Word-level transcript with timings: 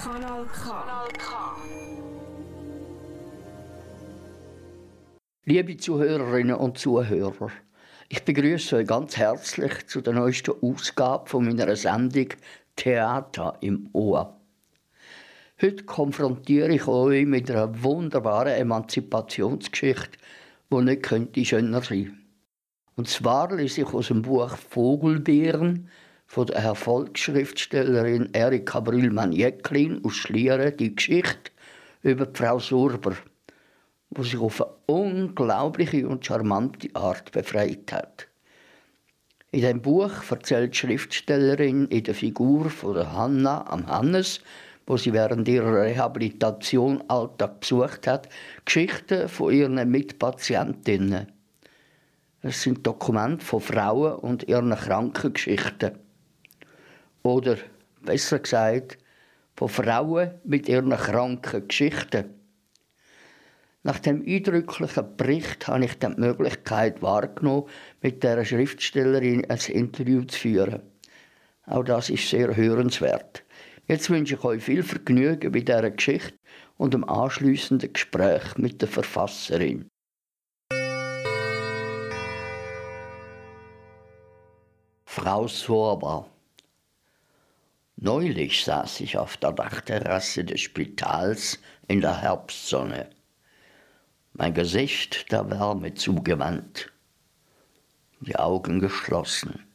Kanal 0.00 1.08
K. 1.18 1.56
Liebe 5.44 5.76
Zuhörerinnen 5.76 6.56
und 6.56 6.78
Zuhörer, 6.78 7.50
ich 8.08 8.24
begrüße 8.24 8.76
euch 8.76 8.86
ganz 8.86 9.16
herzlich 9.16 9.86
zu 9.86 10.00
der 10.00 10.14
neuesten 10.14 10.54
Ausgabe 10.62 11.28
von 11.28 11.44
meiner 11.44 11.74
Sendung 11.76 12.28
Theater 12.76 13.56
im 13.60 13.88
Ohr. 13.92 14.40
Heute 15.60 15.84
konfrontiere 15.84 16.74
ich 16.74 16.86
euch 16.86 17.26
mit 17.26 17.50
einer 17.50 17.82
wunderbaren 17.82 18.54
Emanzipationsgeschichte, 18.54 20.18
die 20.72 20.82
nicht 20.82 21.02
könnte 21.02 21.44
schöner 21.44 21.82
sein. 21.82 22.19
Und 23.00 23.08
zwar 23.08 23.50
lese 23.56 23.80
ich 23.80 23.94
aus 23.94 24.08
dem 24.08 24.20
Buch 24.20 24.54
Vogelbeeren 24.68 25.88
von 26.26 26.44
der 26.48 26.56
Erfolgsschriftstellerin 26.56 28.28
Erika 28.34 28.78
Brühlmann-Jäcklin 28.80 30.04
aus 30.04 30.16
Schlieren 30.16 30.76
die 30.76 30.94
Geschichte 30.94 31.50
über 32.02 32.28
Frau 32.30 32.58
Surber, 32.58 33.16
die 34.10 34.22
sich 34.22 34.36
auf 34.36 34.60
eine 34.60 34.72
unglaubliche 34.84 36.06
und 36.06 36.26
charmante 36.26 36.90
Art 36.92 37.32
befreit 37.32 37.90
hat. 37.90 38.28
In 39.50 39.62
dem 39.62 39.80
Buch 39.80 40.12
erzählt 40.30 40.74
die 40.74 40.78
Schriftstellerin 40.80 41.86
in 41.86 42.04
der 42.04 42.14
Figur 42.14 42.68
von 42.68 42.92
der 42.92 43.14
Hanna 43.14 43.66
am 43.66 43.86
Hannes, 43.86 44.42
wo 44.86 44.98
sie 44.98 45.14
während 45.14 45.48
ihrer 45.48 45.84
Rehabilitation 45.84 47.02
Alltag 47.08 47.60
besucht 47.60 48.06
hat, 48.06 48.28
Geschichten 48.66 49.26
von 49.26 49.54
ihren 49.54 49.90
Mitpatientinnen. 49.90 51.39
Es 52.42 52.62
sind 52.62 52.86
Dokumente 52.86 53.44
von 53.44 53.60
Frauen 53.60 54.14
und 54.14 54.48
ihren 54.48 54.74
Krankengeschichten. 54.74 55.98
Oder 57.22 57.58
besser 58.00 58.38
gesagt, 58.38 58.96
von 59.56 59.68
Frauen 59.68 60.30
mit 60.44 60.66
ihren 60.66 60.90
kranken 60.90 61.68
Geschichten. 61.68 62.34
Nach 63.82 63.98
dem 63.98 64.24
eindrücklichen 64.26 65.16
Bericht 65.18 65.68
habe 65.68 65.84
ich 65.84 65.98
die 65.98 66.08
Möglichkeit 66.08 67.02
wahrgenommen, 67.02 67.68
mit 68.00 68.22
der 68.22 68.42
Schriftstellerin 68.44 69.44
ein 69.50 69.58
Interview 69.68 70.24
zu 70.24 70.38
führen. 70.38 70.80
Auch 71.66 71.84
das 71.84 72.08
ist 72.08 72.28
sehr 72.30 72.56
hörenswert. 72.56 73.44
Jetzt 73.86 74.08
wünsche 74.08 74.36
ich 74.36 74.44
euch 74.44 74.62
viel 74.62 74.82
Vergnügen 74.82 75.52
bei 75.52 75.60
dieser 75.60 75.90
Geschichte 75.90 76.38
und 76.78 76.94
dem 76.94 77.04
anschließenden 77.04 77.92
Gespräch 77.92 78.56
mit 78.56 78.80
der 78.80 78.88
Verfasserin. 78.88 79.90
Frau 85.22 85.48
Sorber 85.48 86.30
Neulich 87.96 88.64
saß 88.64 89.00
ich 89.00 89.18
auf 89.18 89.36
der 89.36 89.52
Dachterrasse 89.52 90.44
des 90.46 90.62
Spitals 90.62 91.58
in 91.88 92.00
der 92.00 92.22
Herbstsonne, 92.22 93.10
mein 94.32 94.54
Gesicht 94.54 95.30
der 95.30 95.50
Wärme 95.50 95.92
zugewandt, 95.92 96.90
die 98.20 98.34
Augen 98.36 98.80
geschlossen. 98.80 99.66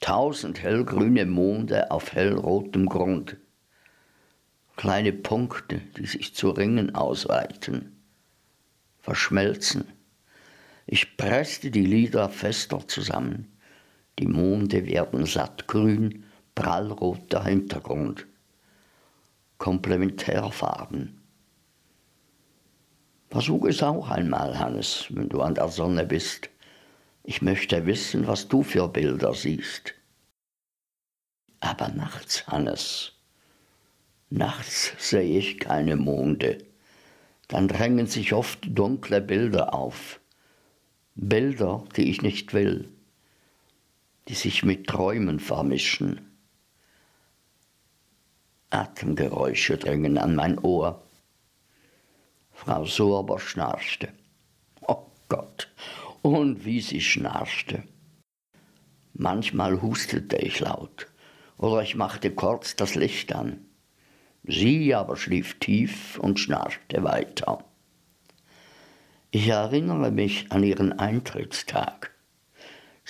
Tausend 0.00 0.62
hellgrüne 0.62 1.26
Monde 1.26 1.90
auf 1.90 2.12
hellrotem 2.12 2.86
Grund, 2.86 3.38
kleine 4.76 5.12
Punkte, 5.12 5.80
die 5.96 6.06
sich 6.06 6.32
zu 6.36 6.50
Ringen 6.50 6.94
ausweiten, 6.94 8.00
verschmelzen. 9.00 9.92
Ich 10.86 11.16
presste 11.16 11.72
die 11.72 11.84
Lider 11.84 12.28
fester 12.28 12.86
zusammen. 12.86 13.57
Die 14.18 14.26
Monde 14.26 14.84
werden 14.86 15.26
sattgrün, 15.26 16.24
prallroter 16.56 17.44
Hintergrund, 17.44 18.26
Komplementärfarben. 19.58 21.20
Versuch 23.30 23.66
es 23.66 23.80
auch 23.82 24.08
einmal, 24.10 24.58
Hannes, 24.58 25.06
wenn 25.10 25.28
du 25.28 25.40
an 25.40 25.54
der 25.54 25.68
Sonne 25.68 26.04
bist. 26.04 26.50
Ich 27.22 27.42
möchte 27.42 27.86
wissen, 27.86 28.26
was 28.26 28.48
du 28.48 28.64
für 28.64 28.88
Bilder 28.88 29.34
siehst. 29.34 29.94
Aber 31.60 31.88
nachts, 31.88 32.46
Hannes, 32.48 33.12
nachts 34.30 34.94
sehe 34.98 35.38
ich 35.38 35.60
keine 35.60 35.94
Monde. 35.94 36.58
Dann 37.46 37.68
drängen 37.68 38.06
sich 38.06 38.32
oft 38.32 38.66
dunkle 38.68 39.20
Bilder 39.20 39.74
auf. 39.74 40.20
Bilder, 41.14 41.84
die 41.96 42.10
ich 42.10 42.22
nicht 42.22 42.52
will, 42.52 42.92
die 44.28 44.34
sich 44.34 44.62
mit 44.62 44.86
Träumen 44.86 45.40
vermischen. 45.40 46.38
Atemgeräusche 48.70 49.78
dringen 49.78 50.18
an 50.18 50.34
mein 50.34 50.58
Ohr. 50.58 51.02
Frau 52.52 52.84
Sorber 52.84 53.40
schnarchte. 53.40 54.12
Oh 54.82 55.06
Gott, 55.28 55.72
und 56.20 56.66
wie 56.66 56.82
sie 56.82 57.00
schnarchte. 57.00 57.84
Manchmal 59.14 59.80
hustete 59.80 60.36
ich 60.36 60.60
laut 60.60 61.06
oder 61.56 61.82
ich 61.82 61.94
machte 61.94 62.30
kurz 62.30 62.76
das 62.76 62.94
Licht 62.94 63.34
an. 63.34 63.64
Sie 64.44 64.94
aber 64.94 65.16
schlief 65.16 65.58
tief 65.58 66.18
und 66.18 66.38
schnarchte 66.38 67.02
weiter. 67.02 67.64
Ich 69.30 69.48
erinnere 69.48 70.10
mich 70.10 70.52
an 70.52 70.62
ihren 70.62 70.98
Eintrittstag. 70.98 72.17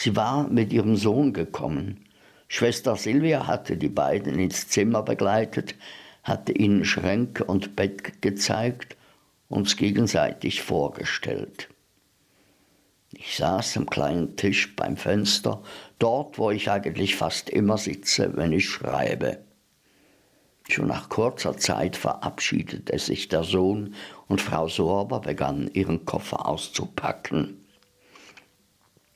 Sie 0.00 0.14
war 0.14 0.46
mit 0.48 0.72
ihrem 0.72 0.94
Sohn 0.94 1.32
gekommen 1.32 2.04
Schwester 2.50 2.96
Silvia 2.96 3.46
hatte 3.46 3.76
die 3.76 3.90
beiden 3.90 4.38
ins 4.38 4.68
Zimmer 4.68 5.02
begleitet, 5.02 5.74
hatte 6.22 6.52
ihnen 6.52 6.86
Schränke 6.86 7.44
und 7.44 7.76
Bett 7.76 8.22
gezeigt, 8.22 8.96
uns 9.50 9.76
gegenseitig 9.76 10.62
vorgestellt. 10.62 11.68
Ich 13.12 13.36
saß 13.36 13.76
am 13.76 13.88
kleinen 13.90 14.36
Tisch 14.36 14.74
beim 14.76 14.96
Fenster, 14.96 15.62
dort, 15.98 16.38
wo 16.38 16.50
ich 16.50 16.70
eigentlich 16.70 17.16
fast 17.16 17.50
immer 17.50 17.76
sitze, 17.76 18.34
wenn 18.34 18.52
ich 18.52 18.68
schreibe. 18.68 19.38
Schon 20.68 20.86
nach 20.86 21.08
kurzer 21.08 21.56
Zeit 21.56 21.96
verabschiedete 21.96 22.98
sich 22.98 23.28
der 23.28 23.44
Sohn 23.44 23.94
und 24.26 24.40
Frau 24.40 24.68
Sorber 24.68 25.20
begann 25.20 25.68
ihren 25.72 26.06
Koffer 26.06 26.46
auszupacken. 26.46 27.57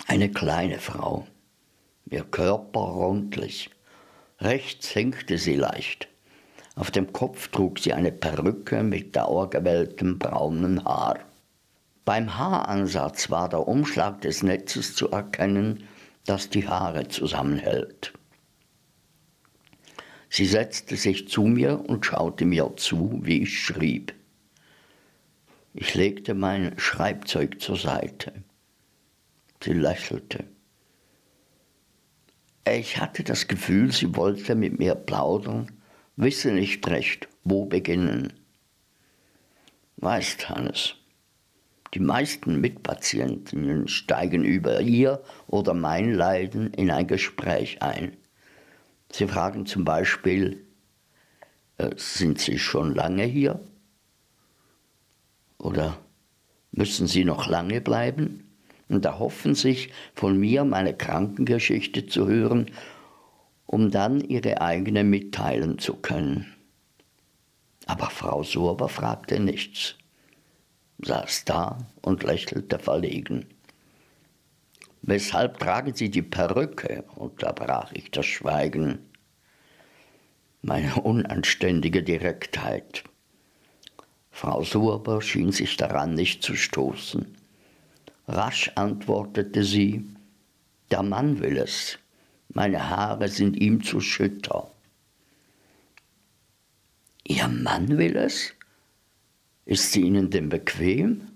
Eine 0.06 0.30
kleine 0.30 0.78
Frau, 0.78 1.26
ihr 2.10 2.24
Körper 2.24 2.80
rundlich. 2.80 3.70
Rechts 4.40 4.88
hinkte 4.88 5.38
sie 5.38 5.54
leicht. 5.54 6.08
Auf 6.74 6.90
dem 6.90 7.12
Kopf 7.12 7.48
trug 7.48 7.78
sie 7.78 7.92
eine 7.92 8.12
Perücke 8.12 8.82
mit 8.82 9.14
dauergewelltem 9.14 10.18
braunen 10.18 10.84
Haar. 10.84 11.20
Beim 12.04 12.36
Haaransatz 12.36 13.30
war 13.30 13.48
der 13.48 13.68
Umschlag 13.68 14.20
des 14.22 14.42
Netzes 14.42 14.94
zu 14.96 15.10
erkennen, 15.10 15.84
das 16.26 16.50
die 16.50 16.66
Haare 16.66 17.08
zusammenhält. 17.08 18.12
Sie 20.28 20.46
setzte 20.46 20.96
sich 20.96 21.28
zu 21.28 21.42
mir 21.42 21.78
und 21.88 22.06
schaute 22.06 22.44
mir 22.44 22.72
zu, 22.76 23.20
wie 23.22 23.42
ich 23.42 23.60
schrieb. 23.60 24.14
Ich 25.74 25.94
legte 25.94 26.34
mein 26.34 26.78
Schreibzeug 26.78 27.60
zur 27.60 27.76
Seite. 27.76 28.41
Sie 29.62 29.72
lächelte. 29.72 30.44
Ich 32.66 32.98
hatte 32.98 33.22
das 33.22 33.48
Gefühl, 33.48 33.92
sie 33.92 34.16
wollte 34.16 34.54
mit 34.54 34.78
mir 34.78 34.94
plaudern, 34.94 35.70
wisse 36.16 36.52
nicht 36.52 36.86
recht, 36.88 37.28
wo 37.44 37.66
beginnen. 37.66 38.32
Weißt, 39.96 40.48
Hannes, 40.48 40.94
die 41.94 42.00
meisten 42.00 42.60
Mitpatientinnen 42.60 43.86
steigen 43.86 44.44
über 44.44 44.80
ihr 44.80 45.22
oder 45.46 45.74
mein 45.74 46.12
Leiden 46.12 46.72
in 46.74 46.90
ein 46.90 47.06
Gespräch 47.06 47.82
ein. 47.82 48.16
Sie 49.12 49.28
fragen 49.28 49.66
zum 49.66 49.84
Beispiel, 49.84 50.64
äh, 51.76 51.90
sind 51.96 52.40
Sie 52.40 52.58
schon 52.58 52.94
lange 52.94 53.24
hier? 53.24 53.60
Oder 55.58 55.98
müssen 56.72 57.06
Sie 57.06 57.24
noch 57.24 57.46
lange 57.46 57.80
bleiben? 57.80 58.51
Und 58.92 59.04
erhoffen 59.04 59.54
sich 59.54 59.90
von 60.14 60.38
mir 60.38 60.64
meine 60.64 60.94
Krankengeschichte 60.94 62.06
zu 62.06 62.28
hören, 62.28 62.70
um 63.66 63.90
dann 63.90 64.20
ihre 64.20 64.60
eigene 64.60 65.02
mitteilen 65.02 65.78
zu 65.78 65.94
können. 65.94 66.52
Aber 67.86 68.10
Frau 68.10 68.42
Surber 68.42 68.88
fragte 68.88 69.40
nichts, 69.40 69.96
saß 71.02 71.46
da 71.46 71.78
und 72.02 72.22
lächelte 72.22 72.78
verlegen. 72.78 73.46
Weshalb 75.00 75.58
tragen 75.58 75.94
Sie 75.94 76.10
die 76.10 76.22
Perücke? 76.22 77.04
unterbrach 77.16 77.92
ich 77.92 78.10
das 78.10 78.26
Schweigen. 78.26 78.98
Meine 80.60 80.94
unanständige 80.96 82.04
Direktheit. 82.04 83.02
Frau 84.30 84.62
Surber 84.62 85.20
schien 85.20 85.50
sich 85.50 85.76
daran 85.76 86.14
nicht 86.14 86.42
zu 86.42 86.54
stoßen. 86.54 87.41
Rasch 88.28 88.70
antwortete 88.76 89.64
sie, 89.64 90.04
Der 90.90 91.02
Mann 91.02 91.40
will 91.40 91.56
es. 91.56 91.98
Meine 92.48 92.88
Haare 92.90 93.28
sind 93.28 93.56
ihm 93.56 93.82
zu 93.82 94.00
schütter. 94.00 94.70
Ihr 97.24 97.48
Mann 97.48 97.98
will 97.98 98.16
es? 98.16 98.52
Ist 99.64 99.92
sie 99.92 100.02
Ihnen 100.02 100.30
denn 100.30 100.48
bequem? 100.48 101.28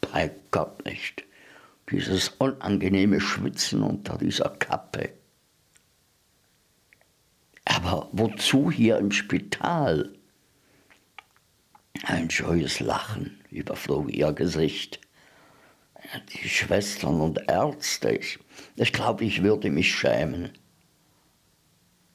Bei 0.00 0.30
Gott 0.50 0.84
nicht. 0.84 1.24
Dieses 1.90 2.28
unangenehme 2.28 3.20
Schwitzen 3.20 3.82
unter 3.82 4.18
dieser 4.18 4.50
Kappe. 4.50 5.12
Aber 7.64 8.08
wozu 8.12 8.70
hier 8.70 8.98
im 8.98 9.10
Spital? 9.10 10.12
Ein 12.04 12.30
scheues 12.30 12.80
Lachen 12.80 13.40
überflog 13.50 14.12
ihr 14.12 14.32
Gesicht. 14.32 15.00
Die 16.32 16.48
Schwestern 16.48 17.20
und 17.20 17.40
Ärzte, 17.48 18.10
ich, 18.12 18.38
ich 18.76 18.92
glaube, 18.92 19.24
ich 19.24 19.42
würde 19.42 19.70
mich 19.70 19.94
schämen. 19.94 20.50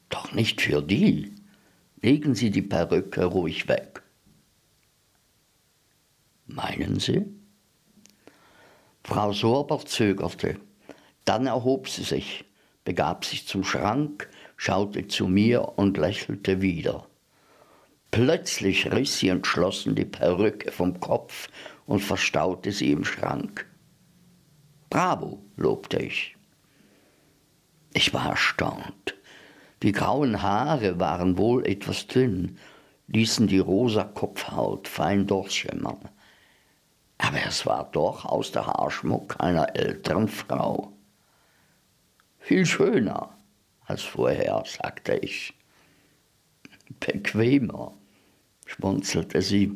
Doch 0.08 0.32
nicht 0.32 0.60
für 0.60 0.82
die. 0.82 1.34
Legen 2.00 2.34
Sie 2.34 2.50
die 2.50 2.62
Perücke 2.62 3.24
ruhig 3.24 3.68
weg. 3.68 4.02
Meinen 6.46 6.98
Sie? 6.98 7.26
Frau 9.04 9.32
Sorber 9.32 9.84
zögerte. 9.84 10.56
Dann 11.24 11.46
erhob 11.46 11.88
sie 11.88 12.02
sich, 12.02 12.44
begab 12.84 13.24
sich 13.24 13.46
zum 13.46 13.64
Schrank, 13.64 14.28
schaute 14.56 15.08
zu 15.08 15.26
mir 15.26 15.78
und 15.78 15.96
lächelte 15.96 16.60
wieder. 16.60 17.06
Plötzlich 18.10 18.90
riss 18.90 19.18
sie 19.18 19.28
entschlossen 19.28 19.94
die 19.94 20.04
Perücke 20.04 20.72
vom 20.72 20.98
Kopf 20.98 21.48
und 21.86 22.00
verstaute 22.00 22.72
sie 22.72 22.90
im 22.92 23.04
Schrank. 23.04 23.69
Bravo, 24.90 25.40
lobte 25.56 25.98
ich. 25.98 26.36
Ich 27.92 28.12
war 28.12 28.30
erstaunt. 28.30 29.14
Die 29.82 29.92
grauen 29.92 30.42
Haare 30.42 30.98
waren 30.98 31.38
wohl 31.38 31.64
etwas 31.64 32.08
dünn, 32.08 32.58
ließen 33.06 33.46
die 33.46 33.60
rosa 33.60 34.04
Kopfhaut 34.04 34.88
fein 34.88 35.26
durchschimmern. 35.26 36.08
Aber 37.18 37.38
es 37.46 37.66
war 37.66 37.88
doch 37.92 38.24
aus 38.24 38.50
der 38.50 38.66
Haarschmuck 38.66 39.36
einer 39.38 39.76
älteren 39.76 40.28
Frau. 40.28 40.92
Viel 42.38 42.66
schöner 42.66 43.36
als 43.86 44.02
vorher, 44.02 44.64
sagte 44.66 45.14
ich. 45.16 45.54
Bequemer, 46.98 47.94
schmunzelte 48.66 49.40
sie. 49.40 49.72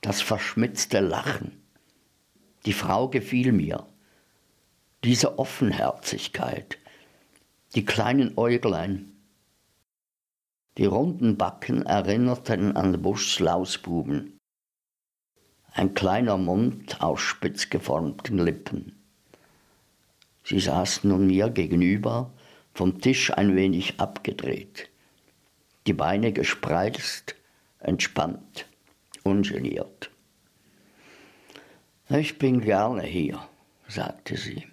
Das 0.00 0.20
verschmitzte 0.22 1.00
Lachen. 1.00 1.63
Die 2.66 2.72
Frau 2.72 3.08
gefiel 3.08 3.52
mir. 3.52 3.86
Diese 5.04 5.38
Offenherzigkeit, 5.38 6.78
die 7.74 7.84
kleinen 7.84 8.38
Äuglein, 8.38 9.12
die 10.78 10.86
runden 10.86 11.36
Backen 11.36 11.84
erinnerten 11.84 12.74
an 12.74 13.02
Buschs 13.02 13.38
Lausbuben. 13.38 14.38
Ein 15.72 15.92
kleiner 15.92 16.38
Mund 16.38 17.02
aus 17.02 17.20
spitz 17.20 17.68
geformten 17.68 18.38
Lippen. 18.38 19.04
Sie 20.42 20.58
saß 20.58 21.04
nun 21.04 21.26
mir 21.26 21.50
gegenüber, 21.50 22.32
vom 22.72 22.98
Tisch 22.98 23.30
ein 23.30 23.54
wenig 23.56 24.00
abgedreht, 24.00 24.88
die 25.86 25.92
Beine 25.92 26.32
gespreizt, 26.32 27.34
entspannt, 27.78 28.66
ungeniert. 29.22 30.13
Ich 32.16 32.38
bin 32.38 32.60
gerne 32.60 33.02
hier, 33.02 33.40
sagte 33.88 34.36
sie. 34.36 34.68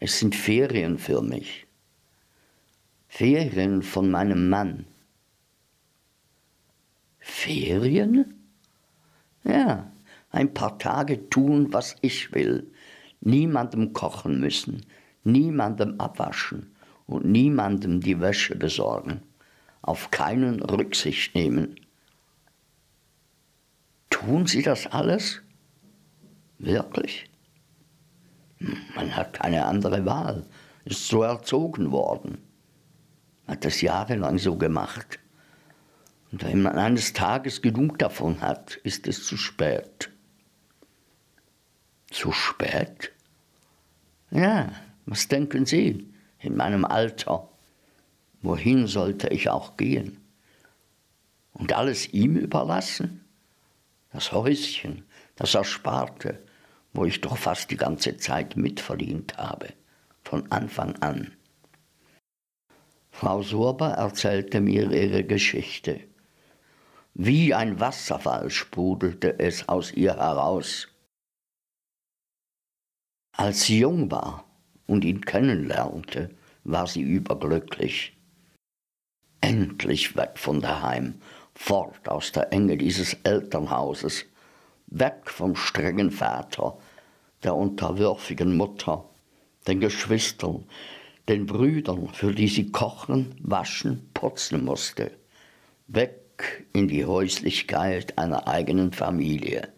Es 0.00 0.18
sind 0.18 0.34
Ferien 0.34 0.96
für 0.96 1.20
mich. 1.20 1.66
Ferien 3.06 3.82
von 3.82 4.10
meinem 4.10 4.48
Mann. 4.48 4.86
Ferien? 7.18 8.34
Ja, 9.44 9.92
ein 10.30 10.54
paar 10.54 10.78
Tage 10.78 11.28
tun, 11.28 11.74
was 11.74 11.96
ich 12.00 12.32
will. 12.32 12.72
Niemandem 13.20 13.92
kochen 13.92 14.40
müssen, 14.40 14.86
niemandem 15.22 16.00
abwaschen 16.00 16.74
und 17.06 17.26
niemandem 17.26 18.00
die 18.00 18.18
Wäsche 18.20 18.56
besorgen. 18.56 19.20
Auf 19.82 20.10
keinen 20.10 20.62
Rücksicht 20.62 21.34
nehmen. 21.34 21.78
Tun 24.08 24.46
Sie 24.46 24.62
das 24.62 24.86
alles? 24.86 25.42
Wirklich? 26.58 27.28
Man 28.94 29.14
hat 29.14 29.34
keine 29.34 29.66
andere 29.66 30.04
Wahl, 30.06 30.46
ist 30.84 31.08
so 31.08 31.22
erzogen 31.22 31.90
worden, 31.90 32.38
hat 33.46 33.64
das 33.64 33.80
jahrelang 33.82 34.38
so 34.38 34.56
gemacht. 34.56 35.18
Und 36.32 36.44
wenn 36.44 36.62
man 36.62 36.78
eines 36.78 37.12
Tages 37.12 37.62
genug 37.62 37.98
davon 37.98 38.40
hat, 38.40 38.76
ist 38.76 39.06
es 39.06 39.26
zu 39.26 39.36
spät. 39.36 40.10
Zu 42.10 42.32
spät? 42.32 43.12
Ja, 44.30 44.72
was 45.04 45.28
denken 45.28 45.66
Sie 45.66 46.12
in 46.40 46.56
meinem 46.56 46.84
Alter? 46.84 47.48
Wohin 48.42 48.86
sollte 48.86 49.28
ich 49.28 49.48
auch 49.48 49.76
gehen? 49.76 50.18
Und 51.52 51.72
alles 51.72 52.12
ihm 52.12 52.36
überlassen? 52.36 53.24
Das 54.12 54.32
Häuschen, 54.32 55.04
das 55.36 55.54
Ersparte, 55.54 56.42
wo 56.96 57.04
ich 57.04 57.20
doch 57.20 57.36
fast 57.36 57.70
die 57.70 57.76
ganze 57.76 58.16
Zeit 58.16 58.56
mitverdient 58.56 59.36
habe, 59.36 59.68
von 60.22 60.50
Anfang 60.50 60.96
an. 61.02 61.36
Frau 63.10 63.42
Sorber 63.42 63.90
erzählte 63.90 64.60
mir 64.60 64.90
ihre 64.90 65.24
Geschichte. 65.24 66.00
Wie 67.14 67.54
ein 67.54 67.80
Wasserfall 67.80 68.50
sprudelte 68.50 69.38
es 69.38 69.68
aus 69.68 69.92
ihr 69.92 70.16
heraus. 70.16 70.88
Als 73.32 73.62
sie 73.62 73.80
jung 73.80 74.10
war 74.10 74.44
und 74.86 75.04
ihn 75.04 75.20
kennenlernte, 75.20 76.30
war 76.64 76.86
sie 76.86 77.02
überglücklich. 77.02 78.16
Endlich 79.40 80.16
weg 80.16 80.38
von 80.38 80.60
daheim, 80.60 81.20
fort 81.54 82.08
aus 82.08 82.32
der 82.32 82.52
Enge 82.52 82.76
dieses 82.76 83.14
Elternhauses, 83.22 84.24
weg 84.86 85.30
vom 85.30 85.56
strengen 85.56 86.10
Vater, 86.10 86.78
der 87.42 87.54
unterwürfigen 87.54 88.56
Mutter, 88.56 89.08
den 89.66 89.80
Geschwistern, 89.80 90.64
den 91.28 91.46
Brüdern, 91.46 92.08
für 92.12 92.32
die 92.32 92.48
sie 92.48 92.70
kochen, 92.70 93.34
waschen, 93.40 94.10
putzen 94.14 94.64
musste, 94.64 95.10
weg 95.86 96.66
in 96.72 96.88
die 96.88 97.04
Häuslichkeit 97.04 98.18
einer 98.18 98.46
eigenen 98.46 98.92
Familie, 98.92 99.72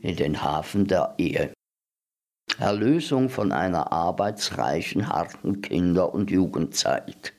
in 0.00 0.16
den 0.16 0.42
Hafen 0.42 0.86
der 0.86 1.14
Ehe. 1.18 1.52
Erlösung 2.58 3.28
von 3.28 3.52
einer 3.52 3.92
arbeitsreichen, 3.92 5.08
harten 5.08 5.60
Kinder- 5.60 6.14
und 6.14 6.30
Jugendzeit. 6.30 7.34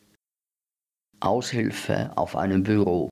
Aushilfe 1.19 2.11
auf 2.15 2.35
einem 2.35 2.61
Büro. 2.61 3.09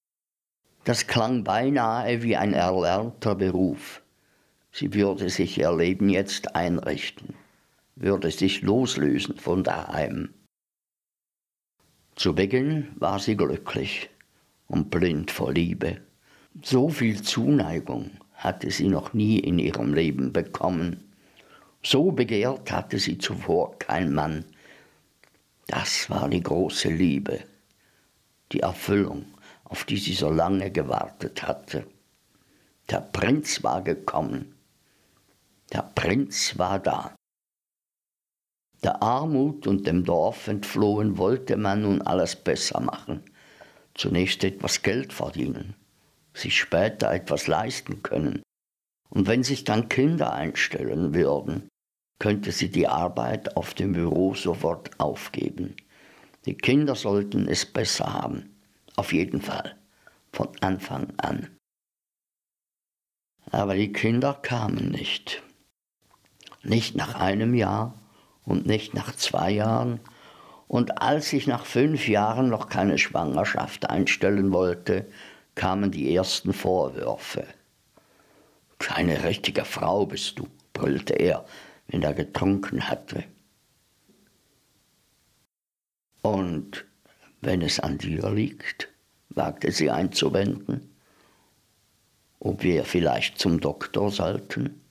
Das 0.84 1.08
klang 1.08 1.44
beinahe 1.44 2.22
wie 2.22 2.36
ein 2.36 2.54
erlernter 2.54 3.34
Beruf. 3.34 4.04
Sie 4.78 4.94
würde 4.94 5.30
sich 5.30 5.58
ihr 5.58 5.74
Leben 5.74 6.10
jetzt 6.10 6.54
einrichten, 6.54 7.34
würde 7.96 8.30
sich 8.30 8.62
loslösen 8.62 9.38
von 9.38 9.64
daheim. 9.64 10.34
Zu 12.18 12.36
Beginn 12.36 12.90
war 12.98 13.20
sie 13.20 13.38
glücklich 13.38 14.10
und 14.68 14.90
blind 14.90 15.32
vor 15.32 15.54
Liebe. 15.54 16.02
So 16.62 16.90
viel 16.90 17.22
Zuneigung 17.22 18.12
hatte 18.34 18.70
sie 18.70 18.90
noch 18.90 19.14
nie 19.14 19.40
in 19.40 19.60
ihrem 19.60 19.94
Leben 19.94 20.34
bekommen. 20.34 21.06
So 21.82 22.12
begehrt 22.12 22.70
hatte 22.70 23.00
sie 23.00 23.18
zuvor 23.18 23.80
kein 23.80 24.14
Mann. 24.14 24.44
Das 25.68 26.10
war 26.10 26.28
die 26.28 26.44
große 26.44 26.90
Liebe, 26.90 27.40
die 28.52 28.60
Erfüllung, 28.60 29.24
auf 29.64 29.86
die 29.86 29.96
sie 29.96 30.16
so 30.16 30.30
lange 30.30 30.70
gewartet 30.70 31.44
hatte. 31.44 31.88
Der 32.90 33.00
Prinz 33.00 33.64
war 33.64 33.82
gekommen, 33.82 34.55
der 35.72 35.82
Prinz 35.82 36.58
war 36.58 36.80
da. 36.80 37.16
Der 38.84 39.02
Armut 39.02 39.66
und 39.66 39.88
dem 39.88 40.04
Dorf 40.04 40.48
entflohen 40.48 41.18
wollte 41.18 41.58
man 41.58 41.82
nun 41.82 42.02
alles 42.02 42.36
besser 42.36 42.80
machen. 42.80 43.24
Zunächst 43.96 44.44
etwas 44.44 44.84
Geld 44.84 45.14
verdienen, 45.14 45.76
sich 46.34 46.58
später 46.58 47.12
etwas 47.12 47.48
leisten 47.48 48.04
können. 48.04 48.44
Und 49.10 49.28
wenn 49.28 49.44
sich 49.44 49.64
dann 49.64 49.90
Kinder 49.90 50.34
einstellen 50.34 51.14
würden, 51.14 51.70
könnte 52.20 52.52
sie 52.52 52.70
die 52.70 52.88
Arbeit 52.88 53.58
auf 53.58 53.74
dem 53.74 53.94
Büro 53.94 54.36
sofort 54.36 55.00
aufgeben. 55.00 55.76
Die 56.46 56.56
Kinder 56.56 56.96
sollten 56.96 57.48
es 57.48 57.66
besser 57.66 58.14
haben, 58.14 58.56
auf 58.96 59.14
jeden 59.14 59.42
Fall, 59.42 59.78
von 60.32 60.50
Anfang 60.62 61.14
an. 61.18 61.58
Aber 63.52 63.76
die 63.76 63.92
Kinder 63.92 64.34
kamen 64.34 64.90
nicht. 64.90 65.42
Nicht 66.66 66.96
nach 66.96 67.16
einem 67.16 67.54
Jahr 67.54 67.94
und 68.44 68.66
nicht 68.66 68.94
nach 68.94 69.16
zwei 69.16 69.52
Jahren. 69.52 70.00
Und 70.68 71.02
als 71.02 71.32
ich 71.32 71.46
nach 71.46 71.66
fünf 71.66 72.08
Jahren 72.08 72.50
noch 72.50 72.70
keine 72.70 72.98
Schwangerschaft 72.98 73.90
einstellen 73.90 74.52
wollte, 74.52 75.06
kamen 75.54 75.92
die 75.92 76.14
ersten 76.14 76.54
Vorwürfe. 76.54 77.46
Keine 78.80 79.24
richtige 79.24 79.64
Frau 79.64 80.08
bist 80.08 80.40
du, 80.40 80.48
brüllte 80.74 81.14
er, 81.14 81.46
wenn 81.88 82.02
er 82.02 82.14
getrunken 82.14 82.90
hatte. 82.90 83.24
Und 86.24 86.84
wenn 87.42 87.62
es 87.62 87.80
an 87.80 88.00
dir 88.00 88.32
liegt, 88.32 88.90
wagte 89.30 89.72
sie 89.72 89.92
einzuwenden, 89.92 90.90
ob 92.40 92.64
wir 92.64 92.84
vielleicht 92.86 93.38
zum 93.38 93.60
Doktor 93.60 94.10
sollten. 94.10 94.82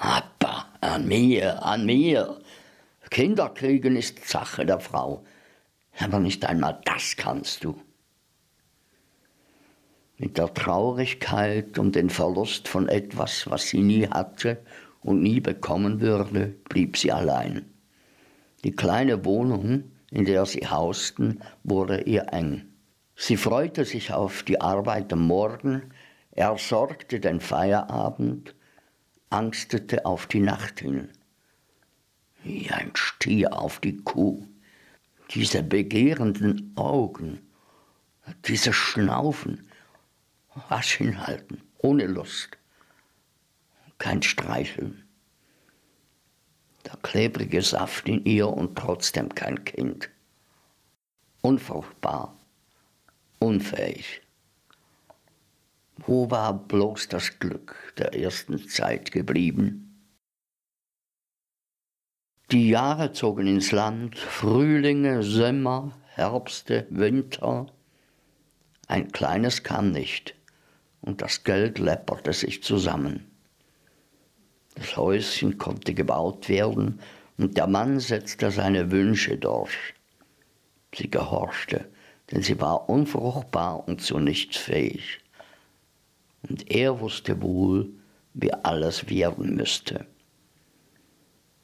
Aber 0.00 0.64
an 0.80 1.06
mir, 1.06 1.62
an 1.62 1.84
mir. 1.84 2.40
Kinder 3.10 3.50
kriegen 3.50 3.96
ist 3.96 4.26
Sache 4.26 4.64
der 4.64 4.80
Frau, 4.80 5.24
aber 5.98 6.20
nicht 6.20 6.46
einmal 6.46 6.80
das 6.86 7.16
kannst 7.16 7.64
du. 7.64 7.78
Mit 10.16 10.38
der 10.38 10.54
Traurigkeit 10.54 11.78
um 11.78 11.92
den 11.92 12.08
Verlust 12.08 12.66
von 12.66 12.88
etwas, 12.88 13.50
was 13.50 13.68
sie 13.68 13.82
nie 13.82 14.08
hatte 14.08 14.62
und 15.02 15.22
nie 15.22 15.40
bekommen 15.40 16.00
würde, 16.00 16.54
blieb 16.70 16.96
sie 16.96 17.12
allein. 17.12 17.66
Die 18.64 18.72
kleine 18.72 19.26
Wohnung, 19.26 19.84
in 20.10 20.24
der 20.24 20.46
sie 20.46 20.66
hausten, 20.66 21.42
wurde 21.62 22.02
ihr 22.02 22.32
eng. 22.32 22.64
Sie 23.16 23.36
freute 23.36 23.84
sich 23.84 24.14
auf 24.14 24.44
die 24.44 24.62
Arbeit 24.62 25.12
am 25.12 25.26
Morgen, 25.26 25.92
er 26.30 26.56
sorgte 26.56 27.20
den 27.20 27.40
Feierabend, 27.40 28.54
angstete 29.30 30.04
auf 30.04 30.26
die 30.26 30.40
Nacht 30.40 30.80
hin. 30.80 31.08
Wie 32.42 32.70
ein 32.70 32.90
Stier 32.94 33.52
auf 33.58 33.80
die 33.80 33.96
Kuh. 33.96 34.46
Diese 35.30 35.62
begehrenden 35.62 36.72
Augen, 36.76 37.40
dieses 38.46 38.74
Schnaufen, 38.74 39.68
was 40.68 40.86
hinhalten, 40.86 41.62
ohne 41.78 42.06
Lust, 42.06 42.50
kein 43.98 44.22
Streicheln 44.22 45.04
der 46.86 46.96
klebrige 47.02 47.62
Saft 47.62 48.08
in 48.08 48.24
ihr 48.24 48.48
und 48.48 48.76
trotzdem 48.76 49.34
kein 49.34 49.64
Kind. 49.64 50.10
Unfruchtbar, 51.42 52.36
unfähig. 53.38 54.22
Wo 56.06 56.30
war 56.30 56.54
bloß 56.54 57.08
das 57.08 57.38
Glück 57.38 57.76
der 57.98 58.14
ersten 58.14 58.66
Zeit 58.68 59.12
geblieben? 59.12 60.02
Die 62.50 62.70
Jahre 62.70 63.12
zogen 63.12 63.46
ins 63.46 63.70
Land, 63.70 64.18
Frühlinge, 64.18 65.22
Sommer, 65.22 65.92
Herbste, 66.14 66.86
Winter. 66.88 67.66
Ein 68.88 69.12
kleines 69.12 69.62
kam 69.62 69.92
nicht, 69.92 70.34
und 71.02 71.20
das 71.20 71.44
Geld 71.44 71.78
läpperte 71.78 72.32
sich 72.32 72.62
zusammen. 72.62 73.30
Das 74.76 74.96
Häuschen 74.96 75.58
konnte 75.58 75.92
gebaut 75.92 76.48
werden 76.48 77.00
und 77.36 77.58
der 77.58 77.66
Mann 77.66 78.00
setzte 78.00 78.50
seine 78.50 78.90
Wünsche 78.90 79.36
durch. 79.36 79.94
Sie 80.94 81.10
gehorchte, 81.10 81.90
denn 82.30 82.42
sie 82.42 82.58
war 82.58 82.88
unfruchtbar 82.88 83.86
und 83.86 84.00
zu 84.00 84.18
nichts 84.18 84.56
fähig. 84.56 85.19
Und 86.48 86.70
er 86.70 87.00
wusste 87.00 87.40
wohl, 87.42 87.92
wie 88.34 88.52
alles 88.52 89.08
werden 89.08 89.56
müsste. 89.56 90.06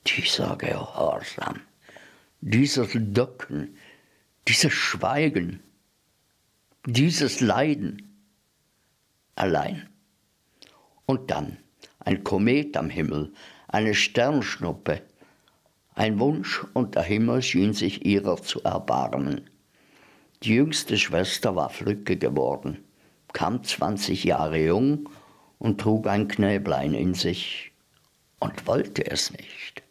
Dieser 0.07 0.57
Gehorsam, 0.57 1.61
dieses 2.41 2.91
Ducken, 2.95 3.77
dieses 4.47 4.73
Schweigen, 4.73 5.61
dieses 6.87 7.41
Leiden 7.41 8.17
allein. 9.35 9.89
Und 11.07 11.31
dann 11.31 11.59
ein 12.01 12.23
Komet 12.23 12.77
am 12.77 12.89
Himmel, 12.89 13.33
eine 13.69 13.95
Sternschnuppe. 13.95 15.03
Ein 15.95 16.21
Wunsch 16.21 16.65
und 16.75 16.95
der 16.95 17.03
Himmel 17.03 17.43
schien 17.43 17.73
sich 17.73 18.05
ihrer 18.05 18.41
zu 18.41 18.63
erbarmen. 18.63 19.51
Die 20.43 20.55
jüngste 20.55 20.99
Schwester 20.99 21.57
war 21.57 21.71
Flücke 21.71 22.17
geworden, 22.17 22.85
kam 23.37 23.63
20 23.63 24.25
Jahre 24.25 24.59
jung 24.59 25.11
und 25.59 25.79
trug 25.79 26.07
ein 26.07 26.27
Knäblein 26.27 26.95
in 26.95 27.13
sich 27.13 27.71
und 28.41 28.67
wollte 28.67 29.11
es 29.11 29.31
nicht. 29.31 29.83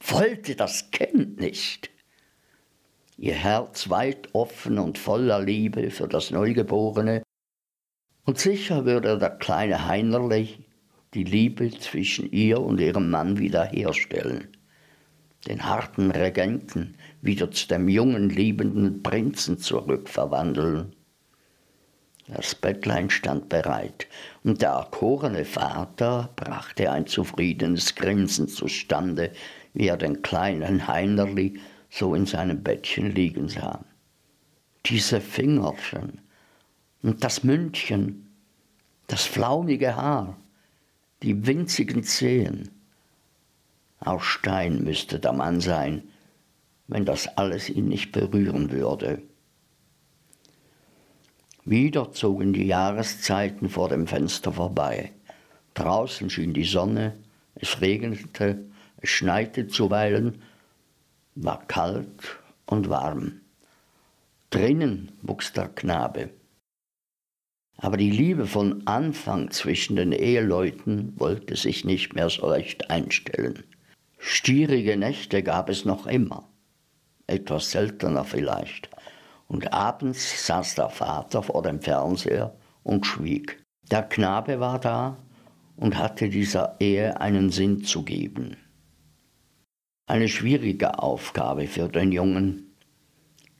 Wollte 0.00 0.54
das 0.54 0.90
Kind 0.90 1.40
nicht. 1.40 1.90
Ihr 3.16 3.32
Herz 3.32 3.88
weit 3.88 4.34
offen 4.34 4.78
und 4.78 4.98
voller 4.98 5.40
Liebe 5.40 5.90
für 5.90 6.06
das 6.06 6.30
Neugeborene. 6.30 7.22
Und 8.26 8.38
sicher 8.38 8.84
würde 8.84 9.18
der 9.18 9.30
kleine 9.30 9.88
Heinerlich 9.88 10.60
die 11.14 11.24
Liebe 11.24 11.70
zwischen 11.70 12.30
ihr 12.32 12.60
und 12.60 12.80
ihrem 12.80 13.08
Mann 13.08 13.38
wiederherstellen, 13.38 14.48
den 15.48 15.64
harten 15.64 16.10
Regenten 16.10 16.96
wieder 17.22 17.50
zu 17.50 17.66
dem 17.68 17.88
jungen, 17.88 18.28
liebenden 18.28 19.02
Prinzen 19.02 19.56
zurückverwandeln. 19.56 20.94
Das 22.34 22.54
Bettlein 22.54 23.10
stand 23.10 23.48
bereit, 23.50 24.06
und 24.42 24.62
der 24.62 24.70
erkorene 24.70 25.44
Vater 25.44 26.30
brachte 26.34 26.90
ein 26.90 27.06
zufriedenes 27.06 27.94
Grinsen 27.94 28.48
zustande, 28.48 29.32
wie 29.74 29.88
er 29.88 29.98
den 29.98 30.22
kleinen 30.22 30.86
Heinerli 30.88 31.60
so 31.90 32.14
in 32.14 32.24
seinem 32.24 32.62
Bettchen 32.62 33.10
liegen 33.10 33.48
sah. 33.48 33.84
Diese 34.86 35.20
Fingerchen 35.20 36.22
und 37.02 37.22
das 37.22 37.44
Mündchen, 37.44 38.30
das 39.08 39.24
flaumige 39.24 39.94
Haar, 39.94 40.38
die 41.22 41.46
winzigen 41.46 42.02
Zehen. 42.02 42.70
Aus 44.00 44.24
Stein 44.24 44.82
müsste 44.82 45.20
der 45.20 45.32
Mann 45.32 45.60
sein, 45.60 46.02
wenn 46.88 47.04
das 47.04 47.28
alles 47.36 47.68
ihn 47.68 47.88
nicht 47.88 48.10
berühren 48.10 48.70
würde. 48.70 49.22
Wieder 51.64 52.12
zogen 52.12 52.52
die 52.52 52.66
Jahreszeiten 52.66 53.68
vor 53.68 53.88
dem 53.88 54.08
Fenster 54.08 54.52
vorbei. 54.52 55.12
Draußen 55.74 56.28
schien 56.28 56.54
die 56.54 56.64
Sonne, 56.64 57.16
es 57.54 57.80
regnete, 57.80 58.64
es 58.96 59.10
schneite 59.10 59.68
zuweilen, 59.68 60.42
war 61.36 61.64
kalt 61.66 62.38
und 62.66 62.88
warm. 62.88 63.40
Drinnen 64.50 65.12
wuchs 65.22 65.52
der 65.52 65.68
Knabe. 65.68 66.30
Aber 67.76 67.96
die 67.96 68.10
Liebe 68.10 68.46
von 68.46 68.86
Anfang 68.86 69.50
zwischen 69.50 69.96
den 69.96 70.12
Eheleuten 70.12 71.18
wollte 71.18 71.56
sich 71.56 71.84
nicht 71.84 72.14
mehr 72.14 72.28
so 72.28 72.46
recht 72.46 72.90
einstellen. 72.90 73.62
Stierige 74.18 74.96
Nächte 74.96 75.42
gab 75.42 75.68
es 75.68 75.84
noch 75.84 76.06
immer, 76.06 76.48
etwas 77.26 77.70
seltener 77.70 78.24
vielleicht, 78.24 78.88
und 79.52 79.72
abends 79.72 80.46
saß 80.46 80.74
der 80.74 80.88
Vater 80.88 81.44
vor 81.44 81.62
dem 81.62 81.80
Fernseher 81.80 82.56
und 82.82 83.06
schwieg. 83.06 83.62
Der 83.90 84.02
Knabe 84.02 84.58
war 84.58 84.80
da 84.80 85.18
und 85.76 85.96
hatte 85.96 86.28
dieser 86.28 86.76
Ehe 86.80 87.20
einen 87.20 87.50
Sinn 87.50 87.84
zu 87.84 88.02
geben. 88.02 88.56
Eine 90.06 90.28
schwierige 90.28 90.98
Aufgabe 90.98 91.68
für 91.68 91.88
den 91.88 92.10
Jungen. 92.10 92.74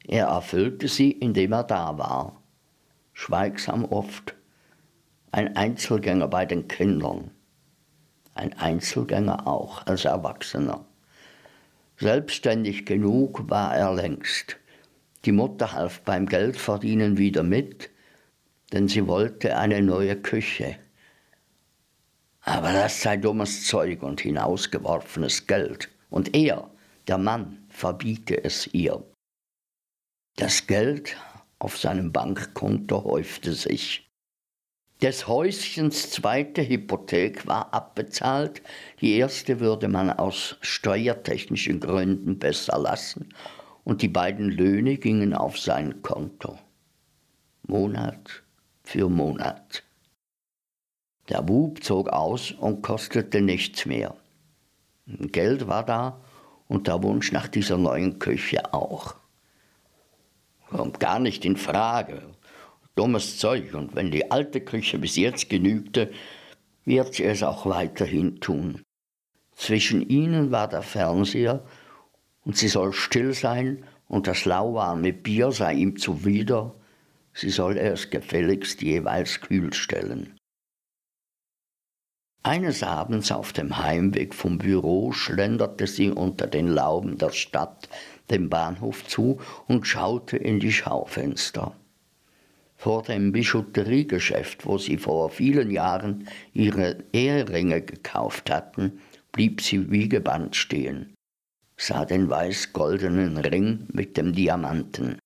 Er 0.09 0.27
erfüllte 0.27 0.89
sie, 0.89 1.13
indem 1.13 1.53
er 1.53 1.63
da 1.63 1.97
war 1.97 2.43
schweigsam 3.13 3.85
oft, 3.85 4.35
ein 5.31 5.57
Einzelgänger 5.57 6.29
bei 6.29 6.45
den 6.45 6.69
Kindern, 6.69 7.31
ein 8.35 8.53
Einzelgänger 8.59 9.47
auch 9.47 9.87
als 9.87 10.05
Erwachsener. 10.05 10.85
Selbstständig 11.97 12.85
genug 12.87 13.49
war 13.49 13.77
er 13.77 13.95
längst. 13.95 14.57
Die 15.25 15.33
Mutter 15.33 15.73
half 15.73 16.01
beim 16.01 16.27
Geldverdienen 16.27 17.17
wieder 17.17 17.43
mit, 17.43 17.91
denn 18.73 18.89
sie 18.89 19.07
wollte 19.07 19.57
eine 19.57 19.81
neue 19.83 20.17
Küche. 20.17 20.77
Aber 22.41 22.73
das 22.73 23.03
sei 23.03 23.17
dummes 23.17 23.67
Zeug 23.67 24.03
und 24.03 24.21
hinausgeworfenes 24.21 25.47
Geld. 25.47 25.91
Und 26.11 26.35
er, 26.35 26.71
der 27.07 27.19
Mann, 27.19 27.65
verbiete 27.69 28.43
es 28.43 28.67
ihr. 28.75 29.05
Das 30.37 30.67
Geld 30.67 31.17
auf 31.61 31.79
seinem 31.79 32.13
Bankkonto 32.13 33.05
häufte 33.05 33.53
sich. 33.53 34.09
Des 35.03 35.27
Häuschens 35.27 36.11
zweite 36.11 36.67
Hypothek 36.69 37.47
war 37.47 37.73
abbezahlt, 37.75 38.63
die 39.01 39.17
erste 39.17 39.61
würde 39.61 39.89
man 39.89 40.11
aus 40.11 40.57
steuertechnischen 40.61 41.81
Gründen 41.81 42.39
besser 42.39 42.79
lassen, 42.79 43.29
und 43.85 44.03
die 44.03 44.09
beiden 44.09 44.51
Löhne 44.51 44.97
gingen 44.97 45.35
auf 45.35 45.59
sein 45.59 46.03
Konto. 46.03 46.59
Monat 47.67 48.43
für 48.83 49.09
Monat. 49.09 49.83
Der 51.29 51.43
Bub 51.43 51.83
zog 51.83 52.09
aus 52.09 52.53
und 52.53 52.83
kostete 52.83 53.41
nichts 53.41 53.87
mehr. 53.87 54.17
Geld 55.07 55.69
war 55.69 55.85
da 55.85 56.21
und 56.69 56.87
der 56.89 57.03
Wunsch 57.03 57.33
nach 57.33 57.49
dieser 57.49 57.79
neuen 57.79 58.19
Küche 58.19 58.73
auch. 58.75 59.15
Kommt 60.69 61.01
gar 61.01 61.19
nicht 61.19 61.45
in 61.45 61.57
Frage. 61.57 62.23
Dummes 62.95 63.39
Zeug. 63.39 63.75
Und 63.75 63.95
wenn 63.95 64.11
die 64.11 64.31
alte 64.31 64.61
Küche 64.61 64.99
bis 64.99 65.17
jetzt 65.17 65.49
genügte, 65.49 66.11
wird 66.85 67.15
sie 67.15 67.25
es 67.25 67.43
auch 67.43 67.67
weiterhin 67.67 68.41
tun. 68.41 68.83
Zwischen 69.55 70.09
ihnen 70.09 70.51
war 70.51 70.69
der 70.69 70.83
Fernseher 70.83 71.63
und 72.45 72.57
sie 72.57 72.69
soll 72.69 72.93
still 72.93 73.33
sein 73.33 73.85
und 74.09 74.27
das 74.27 74.45
lauwarme 74.45 75.13
Bier 75.13 75.53
sei 75.53 75.75
ihm 75.75 75.97
zuwider. 75.97 76.75
Sie 77.35 77.51
soll 77.51 77.79
es 77.79 78.11
gefälligst 78.11 78.83
jeweils 78.83 79.41
kühl 79.41 79.73
stellen. 79.73 80.37
Eines 82.45 82.83
Abends 82.83 83.31
auf 83.31 83.53
dem 83.53 83.79
Heimweg 83.79 84.35
vom 84.35 84.59
Büro 84.59 85.13
schlenderte 85.13 85.87
sie 85.87 86.11
unter 86.11 86.49
den 86.49 86.67
Lauben 86.67 87.17
der 87.17 87.31
Stadt 87.31 87.89
dem 88.31 88.49
Bahnhof 88.49 89.07
zu 89.07 89.41
und 89.69 89.87
schaute 89.87 90.37
in 90.37 90.59
die 90.59 90.73
Schaufenster. 90.73 91.77
Vor 92.75 93.05
dem 93.05 93.31
Bijouteriegeschäft, 93.31 94.67
wo 94.67 94.77
sie 94.77 94.99
vor 94.99 95.31
vielen 95.31 95.71
Jahren 95.71 96.29
ihre 96.53 97.05
Eheringe 97.13 97.81
gekauft 97.81 98.51
hatten, 98.51 98.99
blieb 99.31 99.61
sie 99.61 99.93
wie 99.93 100.09
gebannt 100.09 100.57
stehen, 100.57 101.15
sah 101.83 102.05
den 102.05 102.31
weiß-goldenen 102.31 103.39
Ring 103.39 103.89
mit 103.93 104.17
dem 104.17 104.33
Diamanten. 104.33 105.19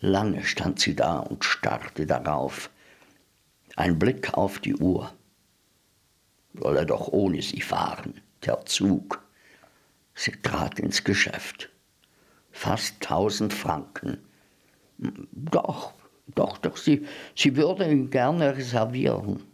Lange 0.00 0.42
stand 0.42 0.80
sie 0.80 0.96
da 0.96 1.20
und 1.20 1.44
starrte 1.44 2.06
darauf. 2.06 2.70
Ein 3.76 4.00
Blick 4.00 4.34
auf 4.34 4.58
die 4.58 4.74
Uhr. 4.74 5.14
Wolle 6.54 6.84
doch 6.86 7.06
ohne 7.06 7.40
sie 7.40 7.60
fahren, 7.60 8.20
der 8.44 8.66
Zug. 8.66 9.22
Sie 10.12 10.32
trat 10.32 10.80
ins 10.80 11.04
Geschäft. 11.04 11.70
Fast 12.50 13.00
tausend 13.00 13.52
Franken. 13.52 14.18
Doch, 14.98 15.92
doch, 16.34 16.58
doch, 16.58 16.76
sie, 16.76 17.06
sie 17.36 17.54
würde 17.54 17.88
ihn 17.88 18.10
gerne 18.10 18.56
reservieren. 18.56 19.44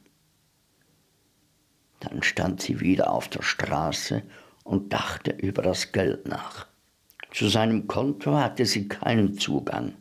Dann 2.00 2.22
stand 2.22 2.62
sie 2.62 2.80
wieder 2.80 3.10
auf 3.10 3.28
der 3.28 3.42
Straße 3.42 4.22
und 4.64 4.92
dachte 4.92 5.30
über 5.30 5.62
das 5.62 5.92
Geld 5.92 6.26
nach. 6.26 6.66
Zu 7.30 7.48
seinem 7.48 7.86
Konto 7.86 8.36
hatte 8.36 8.66
sie 8.66 8.88
keinen 8.88 9.38
Zugang. 9.38 9.94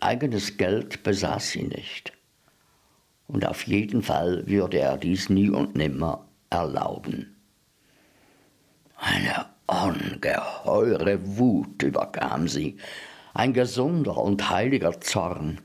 Eigenes 0.00 0.56
Geld 0.56 1.02
besaß 1.02 1.50
sie 1.50 1.64
nicht. 1.64 2.12
Und 3.26 3.46
auf 3.46 3.66
jeden 3.66 4.02
Fall 4.02 4.46
würde 4.46 4.78
er 4.78 4.96
dies 4.96 5.28
nie 5.28 5.48
und 5.50 5.76
nimmer 5.76 6.26
erlauben. 6.50 7.34
Eine 8.96 9.46
ungeheure 9.66 11.36
Wut 11.38 11.82
überkam 11.82 12.48
sie, 12.48 12.76
ein 13.32 13.52
gesunder 13.52 14.18
und 14.18 14.50
heiliger 14.50 15.00
Zorn. 15.00 15.60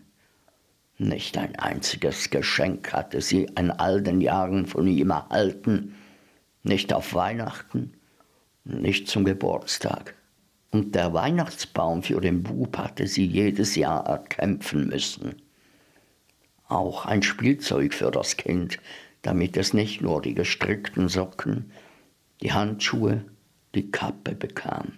Nicht 0.98 1.38
ein 1.38 1.56
einziges 1.58 2.30
Geschenk 2.30 2.94
hatte 2.94 3.22
sie 3.22 3.44
in 3.58 3.72
all 3.72 4.02
den 4.02 4.22
Jahren 4.22 4.66
von 4.66 4.88
ihm 4.88 5.12
erhalten, 5.12 5.96
nicht 6.64 6.92
auf 6.94 7.14
Weihnachten, 7.14 7.94
nicht 8.64 9.08
zum 9.08 9.26
Geburtstag. 9.26 10.16
Und 10.72 10.94
der 10.94 11.14
Weihnachtsbaum 11.14 12.04
für 12.04 12.22
den 12.22 12.44
Bub 12.44 12.78
hatte 12.78 13.08
sie 13.08 13.26
jedes 13.26 13.76
Jahr 13.76 14.06
erkämpfen 14.06 14.88
müssen. 14.88 15.42
Auch 16.68 17.06
ein 17.06 17.24
Spielzeug 17.24 17.94
für 17.94 18.12
das 18.12 18.38
Kind, 18.38 18.80
damit 19.24 19.58
es 19.58 19.74
nicht 19.74 20.02
nur 20.02 20.22
die 20.22 20.36
gestrickten 20.36 21.10
Socken, 21.10 21.72
die 22.42 22.54
Handschuhe, 22.54 23.26
die 23.74 23.90
Kappe 23.90 24.36
bekam. 24.36 24.94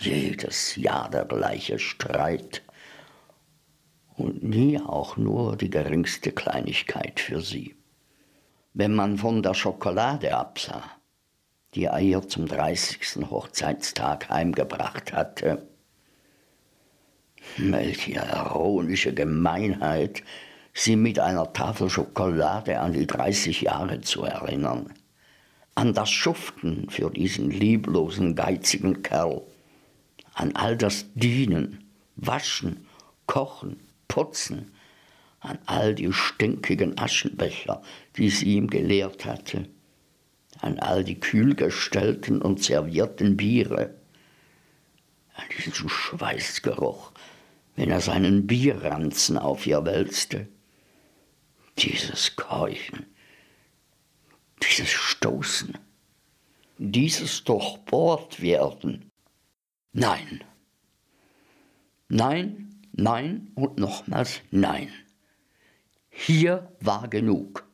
Jedes 0.00 0.76
Jahr 0.76 1.10
der 1.10 1.24
gleiche 1.24 1.78
Streit 1.78 2.62
und 4.16 4.42
nie 4.42 4.80
auch 4.80 5.16
nur 5.16 5.56
die 5.56 5.70
geringste 5.70 6.32
Kleinigkeit 6.32 7.20
für 7.20 7.40
sie. 7.40 7.74
Wenn 8.72 8.94
man 8.94 9.18
von 9.18 9.42
der 9.42 9.54
Schokolade 9.54 10.36
absah, 10.36 10.82
die 11.74 11.84
er 11.84 12.00
ihr 12.00 12.26
zum 12.28 12.46
30. 12.46 13.30
Hochzeitstag 13.30 14.28
heimgebracht 14.28 15.12
hatte, 15.12 15.66
welche 17.56 18.12
ironische 18.12 19.12
Gemeinheit, 19.12 20.22
sie 20.72 20.96
mit 20.96 21.18
einer 21.18 21.52
Tafel 21.52 21.90
Schokolade 21.90 22.80
an 22.80 22.92
die 22.92 23.06
30 23.06 23.62
Jahre 23.62 24.00
zu 24.00 24.24
erinnern, 24.24 24.92
an 25.74 25.94
das 25.94 26.10
Schuften 26.10 26.88
für 26.90 27.10
diesen 27.10 27.50
lieblosen, 27.50 28.34
geizigen 28.34 29.02
Kerl, 29.02 29.42
an 30.34 30.54
all 30.54 30.76
das 30.76 31.06
Dienen, 31.14 31.84
Waschen, 32.16 32.86
Kochen, 33.26 33.80
Putzen, 34.08 34.70
an 35.40 35.58
all 35.66 35.94
die 35.94 36.12
stinkigen 36.12 36.96
Aschenbecher, 36.98 37.82
die 38.16 38.30
sie 38.30 38.56
ihm 38.56 38.68
gelehrt 38.68 39.24
hatte, 39.24 39.68
an 40.64 40.78
all 40.78 41.04
die 41.04 41.20
kühlgestellten 41.20 42.42
und 42.42 42.62
servierten 42.62 43.36
Biere, 43.36 43.94
an 45.34 45.44
diesen 45.56 45.88
Schweißgeruch, 45.88 47.12
wenn 47.76 47.90
er 47.90 48.00
seinen 48.00 48.46
Bierranzen 48.46 49.38
auf 49.38 49.66
ihr 49.66 49.84
wälzte. 49.84 50.48
Dieses 51.78 52.36
Keuchen, 52.36 53.06
dieses 54.62 54.90
Stoßen, 54.90 55.76
dieses 56.78 57.44
durchbohrt 57.44 58.40
werden. 58.40 59.10
Nein, 59.92 60.44
nein, 62.08 62.64
Nein 62.96 63.50
und 63.56 63.78
nochmals 63.78 64.40
Nein. 64.52 64.88
Hier 66.10 66.72
war 66.80 67.08
genug. 67.08 67.68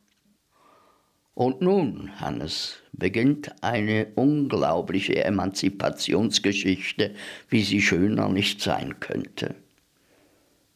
Und 1.33 1.61
nun, 1.61 2.19
Hannes, 2.19 2.79
beginnt 2.91 3.63
eine 3.63 4.07
unglaubliche 4.15 5.23
Emanzipationsgeschichte, 5.23 7.15
wie 7.49 7.63
sie 7.63 7.81
schöner 7.81 8.27
nicht 8.27 8.61
sein 8.61 8.99
könnte. 8.99 9.55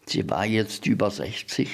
Sie 0.06 0.30
war 0.30 0.46
jetzt 0.46 0.86
über 0.86 1.12
60, 1.12 1.70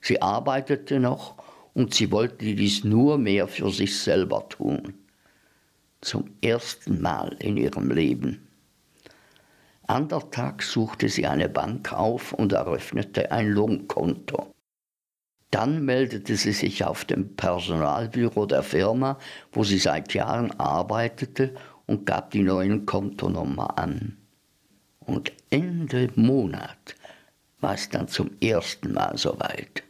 sie 0.00 0.22
arbeitete 0.22 1.00
noch 1.00 1.34
und 1.74 1.94
sie 1.94 2.10
wollte 2.10 2.54
dies 2.54 2.84
nur 2.84 3.18
mehr 3.18 3.48
für 3.48 3.70
sich 3.70 3.98
selber 3.98 4.48
tun. 4.48 4.94
Zum 6.00 6.30
ersten 6.42 7.00
Mal 7.00 7.36
in 7.40 7.56
ihrem 7.56 7.90
Leben. 7.90 8.46
An 9.86 10.08
der 10.08 10.30
Tag 10.30 10.62
suchte 10.62 11.08
sie 11.08 11.26
eine 11.26 11.48
Bank 11.48 11.92
auf 11.92 12.32
und 12.32 12.52
eröffnete 12.52 13.32
ein 13.32 13.48
Lohnkonto. 13.48 14.51
Dann 15.52 15.84
meldete 15.84 16.34
sie 16.36 16.52
sich 16.52 16.82
auf 16.82 17.04
dem 17.04 17.36
Personalbüro 17.36 18.46
der 18.46 18.62
Firma, 18.62 19.18
wo 19.52 19.64
sie 19.64 19.76
seit 19.76 20.14
Jahren 20.14 20.50
arbeitete 20.58 21.54
und 21.86 22.06
gab 22.06 22.30
die 22.30 22.42
neuen 22.42 22.86
Kontonummer 22.86 23.78
an. 23.78 24.16
Und 25.00 25.30
Ende 25.50 26.10
Monat 26.14 26.96
war 27.60 27.74
es 27.74 27.90
dann 27.90 28.08
zum 28.08 28.30
ersten 28.40 28.94
Mal 28.94 29.18
soweit. 29.18 29.82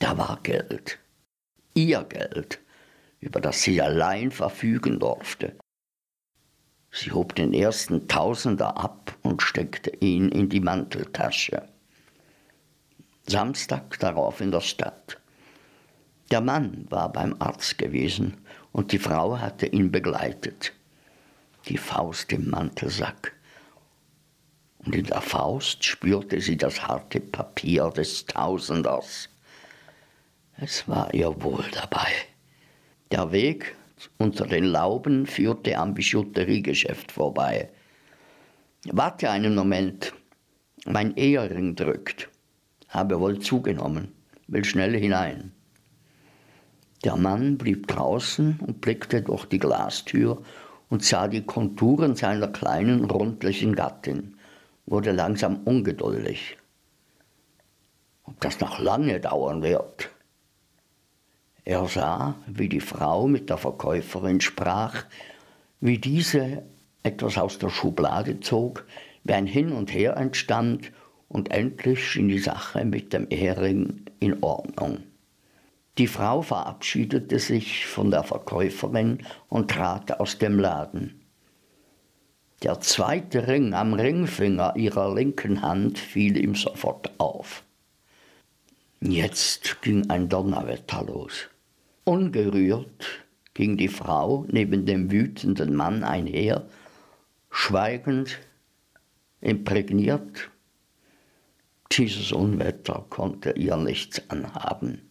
Da 0.00 0.18
war 0.18 0.40
Geld. 0.42 0.98
Ihr 1.74 2.02
Geld, 2.02 2.58
über 3.20 3.40
das 3.40 3.62
sie 3.62 3.80
allein 3.80 4.32
verfügen 4.32 4.98
durfte. 4.98 5.54
Sie 6.90 7.12
hob 7.12 7.36
den 7.36 7.54
ersten 7.54 8.08
Tausender 8.08 8.76
ab 8.76 9.16
und 9.22 9.42
steckte 9.42 9.92
ihn 10.00 10.28
in 10.28 10.48
die 10.48 10.58
Manteltasche. 10.58 11.68
Samstag 13.30 13.96
darauf 14.00 14.40
in 14.40 14.50
der 14.50 14.60
Stadt. 14.60 15.18
Der 16.32 16.40
Mann 16.40 16.86
war 16.90 17.12
beim 17.12 17.36
Arzt 17.38 17.78
gewesen 17.78 18.38
und 18.72 18.90
die 18.90 18.98
Frau 18.98 19.38
hatte 19.38 19.66
ihn 19.66 19.92
begleitet. 19.92 20.72
Die 21.68 21.78
Faust 21.78 22.32
im 22.32 22.50
Mantelsack. 22.50 23.32
Und 24.84 24.96
in 24.96 25.04
der 25.04 25.20
Faust 25.20 25.84
spürte 25.84 26.40
sie 26.40 26.56
das 26.56 26.82
harte 26.82 27.20
Papier 27.20 27.90
des 27.90 28.26
Tausenders. 28.26 29.28
Es 30.56 30.88
war 30.88 31.14
ihr 31.14 31.40
wohl 31.40 31.64
dabei. 31.72 32.10
Der 33.12 33.30
Weg 33.30 33.76
unter 34.18 34.46
den 34.46 34.64
Lauben 34.64 35.26
führte 35.26 35.78
am 35.78 35.94
Bijouteriegeschäft 35.94 37.12
vorbei. 37.12 37.68
Warte 38.86 39.30
einen 39.30 39.54
Moment. 39.54 40.14
Mein 40.84 41.16
Ehering 41.16 41.76
drückt. 41.76 42.28
Habe 42.90 43.18
wohl 43.18 43.38
zugenommen. 43.38 44.12
Will 44.46 44.64
schnell 44.64 44.96
hinein. 44.98 45.52
Der 47.04 47.16
Mann 47.16 47.56
blieb 47.56 47.86
draußen 47.86 48.60
und 48.60 48.80
blickte 48.80 49.22
durch 49.22 49.46
die 49.46 49.58
Glastür 49.58 50.42
und 50.90 51.02
sah 51.02 51.28
die 51.28 51.42
Konturen 51.42 52.14
seiner 52.14 52.48
kleinen, 52.48 53.04
rundlichen 53.04 53.74
Gattin, 53.74 54.36
wurde 54.86 55.12
langsam 55.12 55.60
ungeduldig. 55.64 56.58
Ob 58.24 58.38
das 58.40 58.60
noch 58.60 58.78
lange 58.80 59.18
dauern 59.20 59.62
wird? 59.62 60.10
Er 61.64 61.86
sah, 61.86 62.34
wie 62.46 62.68
die 62.68 62.80
Frau 62.80 63.28
mit 63.28 63.48
der 63.48 63.56
Verkäuferin 63.56 64.40
sprach, 64.40 65.04
wie 65.80 65.98
diese 65.98 66.64
etwas 67.02 67.38
aus 67.38 67.58
der 67.58 67.70
Schublade 67.70 68.40
zog, 68.40 68.84
wie 69.24 69.32
ein 69.32 69.46
Hin 69.46 69.72
und 69.72 69.94
Her 69.94 70.16
entstand 70.16 70.92
und 71.30 71.52
endlich 71.52 72.06
schien 72.06 72.28
die 72.28 72.40
Sache 72.40 72.84
mit 72.84 73.12
dem 73.12 73.26
Ehering 73.30 74.04
in 74.18 74.42
Ordnung. 74.42 74.98
Die 75.96 76.08
Frau 76.08 76.42
verabschiedete 76.42 77.38
sich 77.38 77.86
von 77.86 78.10
der 78.10 78.24
Verkäuferin 78.24 79.18
und 79.48 79.70
trat 79.70 80.18
aus 80.20 80.38
dem 80.38 80.58
Laden. 80.58 81.20
Der 82.62 82.80
zweite 82.80 83.46
Ring 83.48 83.72
am 83.74 83.94
Ringfinger 83.94 84.76
ihrer 84.76 85.14
linken 85.14 85.62
Hand 85.62 85.98
fiel 85.98 86.36
ihm 86.36 86.54
sofort 86.54 87.12
auf. 87.18 87.62
Jetzt 89.00 89.80
ging 89.82 90.10
ein 90.10 90.28
Donnerwetter 90.28 91.04
los. 91.04 91.48
Ungerührt 92.04 93.26
ging 93.54 93.76
die 93.76 93.88
Frau 93.88 94.46
neben 94.50 94.84
dem 94.84 95.10
wütenden 95.10 95.74
Mann 95.76 96.02
einher, 96.02 96.66
schweigend, 97.50 98.40
imprägniert. 99.40 100.50
Dieses 101.92 102.30
Unwetter 102.30 103.04
konnte 103.10 103.50
ihr 103.50 103.76
nichts 103.76 104.22
anhaben. 104.30 105.10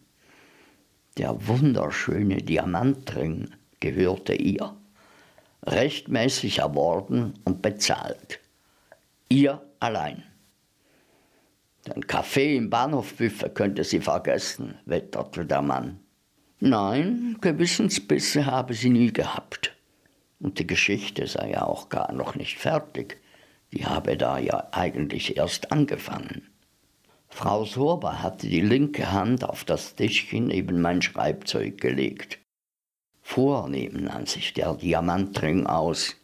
Der 1.18 1.46
wunderschöne 1.46 2.38
Diamantring 2.38 3.50
gehörte 3.80 4.34
ihr, 4.34 4.74
rechtmäßig 5.66 6.60
erworben 6.60 7.34
und 7.44 7.60
bezahlt. 7.60 8.40
Ihr 9.28 9.60
allein. 9.78 10.22
Den 11.86 12.06
Kaffee 12.06 12.56
im 12.56 12.70
Bahnhofbüffel 12.70 13.50
könnte 13.50 13.84
sie 13.84 14.00
vergessen, 14.00 14.78
wetterte 14.86 15.44
der 15.44 15.60
Mann. 15.60 16.00
Nein, 16.60 17.36
Gewissensbisse 17.42 18.46
habe 18.46 18.72
sie 18.72 18.90
nie 18.90 19.12
gehabt. 19.12 19.76
Und 20.40 20.58
die 20.58 20.66
Geschichte 20.66 21.26
sei 21.26 21.50
ja 21.50 21.62
auch 21.64 21.90
gar 21.90 22.12
noch 22.12 22.34
nicht 22.34 22.58
fertig. 22.58 23.20
Die 23.72 23.84
habe 23.84 24.16
da 24.16 24.38
ja 24.38 24.68
eigentlich 24.72 25.36
erst 25.36 25.72
angefangen. 25.72 26.46
Frau 27.30 27.64
Sorber 27.64 28.22
hatte 28.22 28.48
die 28.48 28.60
linke 28.60 29.12
Hand 29.12 29.44
auf 29.44 29.64
das 29.64 29.94
Tischchen 29.94 30.48
neben 30.48 30.82
mein 30.82 31.00
Schreibzeug 31.00 31.80
gelegt. 31.80 32.38
Vornehm 33.22 34.04
nahm 34.04 34.26
sich 34.26 34.52
der 34.52 34.74
Diamantring 34.74 35.66
aus. 35.66 36.16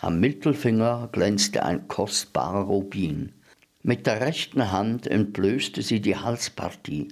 Am 0.00 0.18
Mittelfinger 0.18 1.08
glänzte 1.12 1.64
ein 1.64 1.86
kostbarer 1.86 2.62
Rubin. 2.62 3.34
Mit 3.82 4.06
der 4.06 4.20
rechten 4.20 4.72
Hand 4.72 5.06
entblößte 5.06 5.82
sie 5.82 6.00
die 6.00 6.16
Halspartie. 6.16 7.08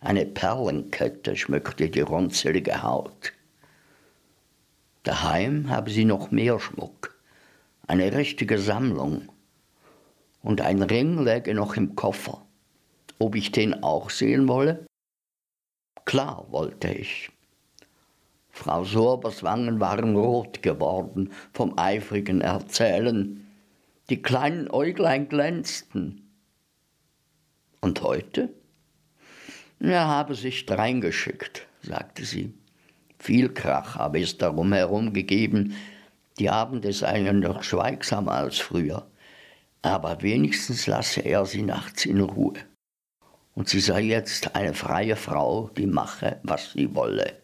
Eine 0.00 0.24
Perlenkette 0.24 1.36
schmückte 1.36 1.90
die 1.90 2.00
runzelige 2.00 2.82
Haut. 2.82 3.32
Daheim 5.02 5.68
habe 5.68 5.90
sie 5.90 6.04
noch 6.04 6.30
mehr 6.30 6.58
Schmuck, 6.60 7.16
eine 7.86 8.12
richtige 8.12 8.58
Sammlung. 8.58 9.28
Und 10.46 10.60
ein 10.60 10.80
Ring 10.80 11.24
läge 11.24 11.54
noch 11.54 11.76
im 11.76 11.96
Koffer. 11.96 12.40
Ob 13.18 13.34
ich 13.34 13.50
den 13.50 13.82
auch 13.82 14.10
sehen 14.10 14.46
wolle? 14.46 14.86
Klar 16.04 16.46
wollte 16.50 16.86
ich. 16.92 17.32
Frau 18.50 18.84
Sorbers 18.84 19.42
Wangen 19.42 19.80
waren 19.80 20.14
rot 20.14 20.62
geworden 20.62 21.32
vom 21.52 21.76
eifrigen 21.76 22.42
Erzählen. 22.42 23.44
Die 24.08 24.22
kleinen 24.22 24.70
Äuglein 24.70 25.28
glänzten. 25.28 26.30
Und 27.80 28.02
heute? 28.02 28.50
Er 29.80 30.06
habe 30.06 30.36
sich 30.36 30.64
dreingeschickt, 30.64 31.66
sagte 31.82 32.24
sie. 32.24 32.54
Viel 33.18 33.52
Krach 33.52 33.96
habe 33.96 34.20
es 34.20 34.38
darum 34.38 34.72
herum 34.72 35.12
gegeben, 35.12 35.74
die 36.38 36.50
Abende 36.50 36.92
seien 36.92 37.40
noch 37.40 37.64
schweigsamer 37.64 38.30
als 38.30 38.58
früher, 38.58 39.08
aber 39.86 40.22
wenigstens 40.22 40.86
lasse 40.86 41.20
er 41.20 41.46
sie 41.46 41.62
nachts 41.62 42.06
in 42.06 42.20
Ruhe. 42.20 42.58
Und 43.54 43.68
sie 43.68 43.80
sei 43.80 44.02
jetzt 44.02 44.54
eine 44.54 44.74
freie 44.74 45.16
Frau, 45.16 45.70
die 45.76 45.86
mache, 45.86 46.40
was 46.42 46.72
sie 46.72 46.94
wolle. 46.94 47.40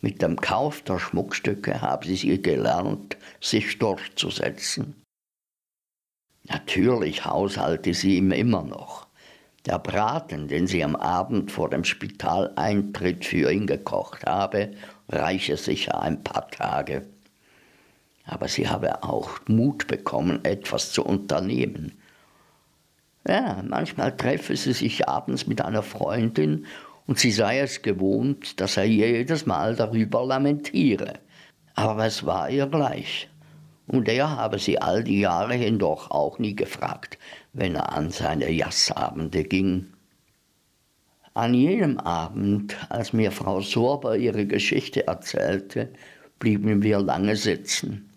Mit 0.00 0.22
dem 0.22 0.40
Kauf 0.40 0.82
der 0.82 0.98
Schmuckstücke 0.98 1.82
habe 1.82 2.06
sie 2.06 2.40
gelernt, 2.40 3.18
sich 3.40 3.78
durchzusetzen. 3.78 5.02
Natürlich 6.44 7.24
haushalte 7.26 7.92
sie 7.92 8.16
ihm 8.16 8.32
immer 8.32 8.62
noch. 8.62 9.06
Der 9.66 9.78
Braten, 9.78 10.48
den 10.48 10.66
sie 10.66 10.82
am 10.82 10.96
Abend 10.96 11.52
vor 11.52 11.68
dem 11.68 11.84
Spitaleintritt 11.84 13.26
für 13.26 13.52
ihn 13.52 13.66
gekocht 13.66 14.24
habe, 14.24 14.72
reiche 15.10 15.58
sicher 15.58 16.00
ein 16.00 16.24
paar 16.24 16.50
Tage. 16.50 17.06
Aber 18.30 18.46
sie 18.46 18.68
habe 18.68 19.02
auch 19.02 19.40
Mut 19.48 19.88
bekommen, 19.88 20.44
etwas 20.44 20.92
zu 20.92 21.04
unternehmen. 21.04 21.98
Ja, 23.26 23.60
manchmal 23.66 24.16
treffe 24.16 24.54
sie 24.54 24.72
sich 24.72 25.08
abends 25.08 25.48
mit 25.48 25.60
einer 25.60 25.82
Freundin 25.82 26.66
und 27.08 27.18
sie 27.18 27.32
sei 27.32 27.58
es 27.58 27.82
gewohnt, 27.82 28.60
dass 28.60 28.76
er 28.76 28.84
jedes 28.84 29.46
Mal 29.46 29.74
darüber 29.74 30.24
lamentiere. 30.24 31.14
Aber 31.74 32.06
es 32.06 32.24
war 32.24 32.48
ihr 32.48 32.68
gleich. 32.68 33.28
Und 33.88 34.08
er 34.08 34.30
habe 34.30 34.60
sie 34.60 34.80
all 34.80 35.02
die 35.02 35.18
Jahre 35.18 35.54
hindurch 35.54 36.08
auch 36.12 36.38
nie 36.38 36.54
gefragt, 36.54 37.18
wenn 37.52 37.74
er 37.74 37.92
an 37.92 38.10
seine 38.10 38.48
Jassabende 38.52 39.42
ging. 39.42 39.88
An 41.34 41.52
jenem 41.52 41.98
Abend, 41.98 42.76
als 42.90 43.12
mir 43.12 43.32
Frau 43.32 43.60
Sorber 43.60 44.16
ihre 44.16 44.46
Geschichte 44.46 45.08
erzählte, 45.08 45.92
blieben 46.38 46.84
wir 46.84 47.00
lange 47.00 47.34
sitzen. 47.34 48.09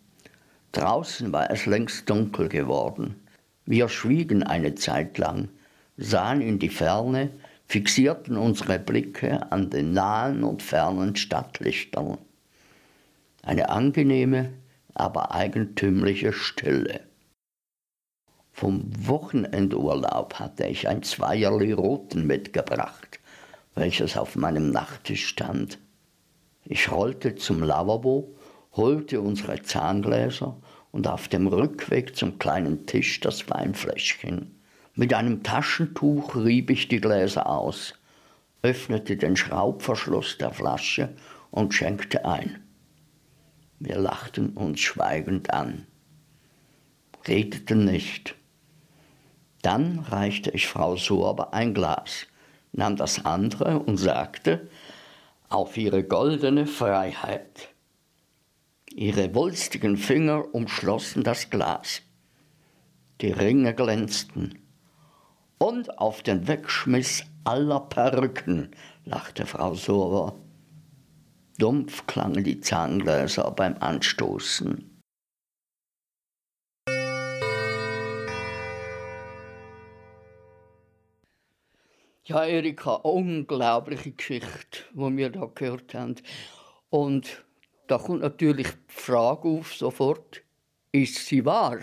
Draußen 0.73 1.31
war 1.31 1.51
es 1.51 1.67
längst 1.67 2.09
dunkel 2.09 2.49
geworden. 2.49 3.27
Wir 3.65 3.87
schwiegen 3.89 4.43
eine 4.43 4.73
Zeit 4.75 5.17
lang, 5.19 5.49
sahen 5.97 6.41
in 6.41 6.57
die 6.57 6.69
Ferne, 6.69 7.29
fixierten 7.67 8.37
unsere 8.37 8.79
Blicke 8.79 9.51
an 9.51 9.69
den 9.69 9.93
nahen 9.93 10.43
und 10.43 10.63
fernen 10.63 11.15
Stadtlichtern. 11.15 12.17
Eine 13.43 13.69
angenehme, 13.69 14.51
aber 14.95 15.31
eigentümliche 15.33 16.33
Stille. 16.33 17.01
Vom 18.51 18.83
Wochenendurlaub 19.07 20.35
hatte 20.35 20.65
ich 20.65 20.87
ein 20.87 21.03
Zweierli 21.03 21.71
Roten 21.71 22.25
mitgebracht, 22.25 23.19
welches 23.75 24.17
auf 24.17 24.35
meinem 24.35 24.71
Nachttisch 24.71 25.27
stand. 25.27 25.77
Ich 26.65 26.91
rollte 26.91 27.35
zum 27.35 27.61
Lavabo, 27.61 28.35
holte 28.75 29.21
unsere 29.21 29.61
Zahngläser 29.61 30.57
und 30.93 31.07
auf 31.07 31.27
dem 31.27 31.47
Rückweg 31.47 32.15
zum 32.15 32.37
kleinen 32.37 32.85
Tisch 32.85 33.19
das 33.19 33.49
Weinfläschchen. 33.49 34.61
Mit 34.93 35.13
einem 35.13 35.41
Taschentuch 35.41 36.35
rieb 36.35 36.69
ich 36.69 36.87
die 36.87 37.01
Gläser 37.01 37.49
aus, 37.49 37.95
öffnete 38.61 39.17
den 39.17 39.35
Schraubverschluss 39.35 40.37
der 40.37 40.51
Flasche 40.51 41.09
und 41.49 41.73
schenkte 41.73 42.25
ein. 42.25 42.63
Wir 43.79 43.97
lachten 43.97 44.51
uns 44.51 44.81
schweigend 44.81 45.51
an, 45.51 45.87
redeten 47.27 47.85
nicht. 47.85 48.35
Dann 49.63 49.97
reichte 49.97 50.51
ich 50.51 50.67
Frau 50.67 50.95
Sorber 50.95 51.55
ein 51.55 51.73
Glas, 51.73 52.27
nahm 52.71 52.97
das 52.97 53.25
andere 53.25 53.79
und 53.79 53.97
sagte, 53.97 54.69
auf 55.49 55.75
ihre 55.75 56.03
goldene 56.03 56.67
Freiheit. 56.67 57.72
Ihre 58.95 59.33
wulstigen 59.33 59.97
Finger 59.97 60.53
umschlossen 60.53 61.23
das 61.23 61.49
Glas. 61.49 62.03
Die 63.21 63.31
Ringe 63.31 63.73
glänzten. 63.73 64.59
Und 65.57 65.97
auf 65.97 66.21
den 66.21 66.47
Wegschmiss 66.47 67.23
aller 67.43 67.79
Perücken, 67.79 68.69
lachte 69.03 69.47
Frau 69.47 69.73
Sorber. 69.73 70.35
Dumpf 71.57 72.05
klangen 72.05 72.43
die 72.43 72.59
Zahngläser 72.59 73.49
beim 73.49 73.77
Anstoßen. 73.79 75.01
Ja, 82.25 82.45
Erika, 82.45 82.93
unglaubliche 82.93 84.11
Geschichte, 84.11 84.83
die 84.93 85.17
wir 85.17 85.31
da 85.31 85.49
gehört 85.53 85.95
haben. 85.95 86.15
Und 86.89 87.43
da 87.93 87.99
kommt 87.99 88.21
natürlich 88.21 88.67
die 88.67 89.01
Frage 89.01 89.47
auf 89.47 89.73
sofort, 89.73 90.41
ist 90.91 91.25
sie 91.27 91.45
wahr? 91.45 91.79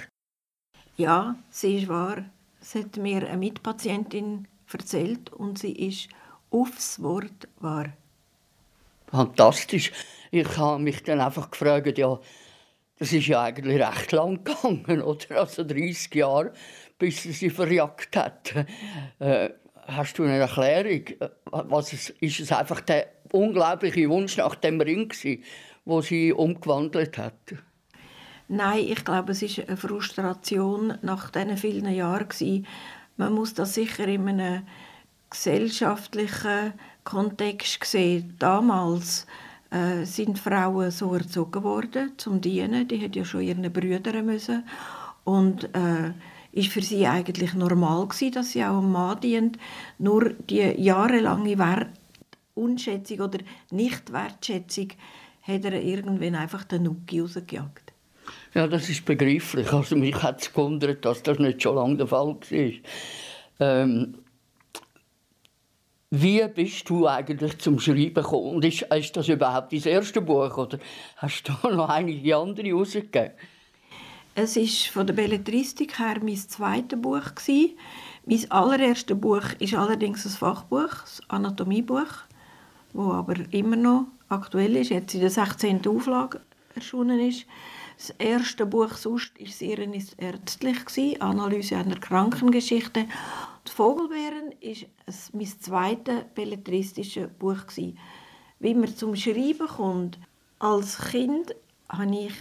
Ja, 0.96 1.36
sie 1.50 1.78
ist 1.78 1.88
wahr. 1.88 2.24
Das 2.58 2.74
hat 2.74 2.96
mir 2.96 3.26
eine 3.28 3.36
Mitpatientin 3.36 4.46
erzählt 4.72 5.32
und 5.32 5.58
sie 5.58 5.72
ist 5.72 6.08
aufs 6.50 7.02
Wort 7.02 7.48
wahr 7.58 7.92
fantastisch. 9.10 9.92
Ich 10.30 10.56
habe 10.56 10.82
mich 10.82 11.02
dann 11.02 11.20
einfach 11.20 11.50
gefragt, 11.50 11.98
ja, 11.98 12.18
das 12.98 13.12
ist 13.12 13.26
ja 13.26 13.42
eigentlich 13.42 13.80
recht 13.80 14.12
lang 14.12 14.44
gegangen, 14.44 15.02
oder? 15.02 15.40
Also 15.40 15.64
30 15.64 16.14
Jahre, 16.14 16.52
bis 16.98 17.22
sie 17.22 17.32
sie 17.32 17.50
verjagt 17.50 18.16
hat. 18.16 18.54
Äh, 19.18 19.50
hast 19.86 20.18
du 20.18 20.24
eine 20.24 20.38
Erklärung? 20.38 21.04
Was 21.50 21.92
ist, 21.92 22.10
ist 22.20 22.40
es 22.40 22.52
einfach 22.52 22.80
der 22.80 23.08
unglaubliche 23.32 24.08
Wunsch 24.08 24.36
nach 24.36 24.54
dem 24.54 24.80
Ring 24.80 25.08
gewesen, 25.08 25.42
wo 25.90 26.00
sie 26.00 26.32
umgewandelt 26.32 27.18
hat? 27.18 27.34
Nein, 28.48 28.86
ich 28.88 29.04
glaube, 29.04 29.32
es 29.32 29.42
ist 29.42 29.60
eine 29.68 29.76
Frustration 29.76 30.94
nach 31.02 31.30
diesen 31.30 31.56
vielen 31.56 31.92
Jahren. 31.92 32.66
Man 33.16 33.34
muss 33.34 33.54
das 33.54 33.74
sicher 33.74 34.08
in 34.08 34.28
einem 34.28 34.62
gesellschaftlichen 35.28 36.72
Kontext 37.04 37.84
sehen. 37.84 38.34
Damals 38.38 39.26
äh, 39.70 40.04
sind 40.04 40.38
Frauen 40.38 40.90
so 40.90 41.14
erzogen 41.14 41.62
worden 41.62 42.12
zum 42.16 42.40
Dienen. 42.40 42.88
Die 42.88 43.04
hat 43.04 43.14
ja 43.14 43.24
schon 43.24 43.42
ihren 43.42 43.72
Brüdern 43.72 44.26
müssen 44.26 44.64
und 45.24 45.64
äh, 45.74 46.12
ist 46.52 46.72
für 46.72 46.82
sie 46.82 47.06
eigentlich 47.06 47.54
normal 47.54 48.08
gewesen, 48.08 48.32
dass 48.32 48.52
sie 48.52 48.64
auch 48.64 48.78
einem 48.78 48.90
Mann 48.90 49.20
dient. 49.20 49.58
Nur 49.98 50.30
die 50.30 50.74
jahrelange 50.76 51.58
Wert 51.58 51.90
Unschätzung 52.54 53.20
oder 53.20 53.38
Nichtwertschätzung 53.70 54.88
hat 55.42 55.64
er 55.64 55.82
irgendwann 55.82 56.34
einfach 56.34 56.64
den 56.64 56.84
Nuki 56.84 57.20
rausgejagt. 57.20 57.92
Ja, 58.54 58.66
das 58.66 58.88
ist 58.88 59.04
begreiflich. 59.04 59.72
Also 59.72 59.96
mich 59.96 60.22
hat 60.22 60.42
es 60.42 60.52
gewundert, 60.52 61.04
dass 61.04 61.22
das 61.22 61.38
nicht 61.38 61.62
schon 61.62 61.76
lange 61.76 61.96
der 61.96 62.06
Fall 62.06 62.36
war. 62.36 62.72
Ähm, 63.60 64.14
wie 66.10 66.46
bist 66.48 66.90
du 66.90 67.06
eigentlich 67.06 67.58
zum 67.58 67.78
Schreiben 67.78 68.14
gekommen? 68.14 68.56
Und 68.56 68.64
ist, 68.64 68.82
ist 68.82 69.16
das 69.16 69.28
überhaupt 69.28 69.72
dein 69.72 69.82
erste 69.82 70.20
Buch 70.20 70.56
oder 70.56 70.78
hast 71.16 71.44
du 71.44 71.68
noch 71.68 71.88
einige 71.88 72.36
andere 72.36 72.72
rausgegeben? 72.72 73.32
Es 74.34 74.56
ist 74.56 74.86
von 74.86 75.06
der 75.06 75.14
Belletristik 75.14 75.98
her 75.98 76.16
mein 76.22 76.36
zweites 76.36 77.00
Buch 77.00 77.34
gewesen. 77.34 77.76
Mein 78.26 78.50
allererstes 78.50 79.20
Buch 79.20 79.44
ist 79.58 79.74
allerdings 79.74 80.24
ein 80.24 80.32
Fachbuch, 80.32 80.88
das 80.88 81.22
Anatomiebuch, 81.28 82.24
wo 82.92 83.12
aber 83.12 83.34
immer 83.50 83.76
noch 83.76 84.06
aktuell 84.30 84.76
ist, 84.76 84.90
jetzt 84.90 85.14
in 85.14 85.20
der 85.20 85.30
16. 85.30 85.86
Auflage 85.86 86.40
erschienen 86.74 87.20
ist. 87.20 87.46
Das 87.96 88.10
erste 88.18 88.64
Buch 88.64 88.94
sonst 88.94 89.38
war 89.38 89.46
sehr 89.46 89.78
ärztlich, 90.16 91.22
Analyse 91.22 91.76
einer 91.76 91.96
Krankengeschichte. 91.96 93.04
Die 93.66 93.70
Vogelbeeren 93.70 94.54
war 94.62 95.18
mein 95.34 95.46
zweites 95.46 96.24
belletristisches 96.34 97.28
Buch. 97.38 97.58
Wie 98.58 98.74
man 98.74 98.96
zum 98.96 99.14
Schreiben 99.16 99.68
kommt, 99.68 100.18
als 100.58 100.98
Kind 100.98 101.54
habe 101.88 102.16
ich 102.16 102.34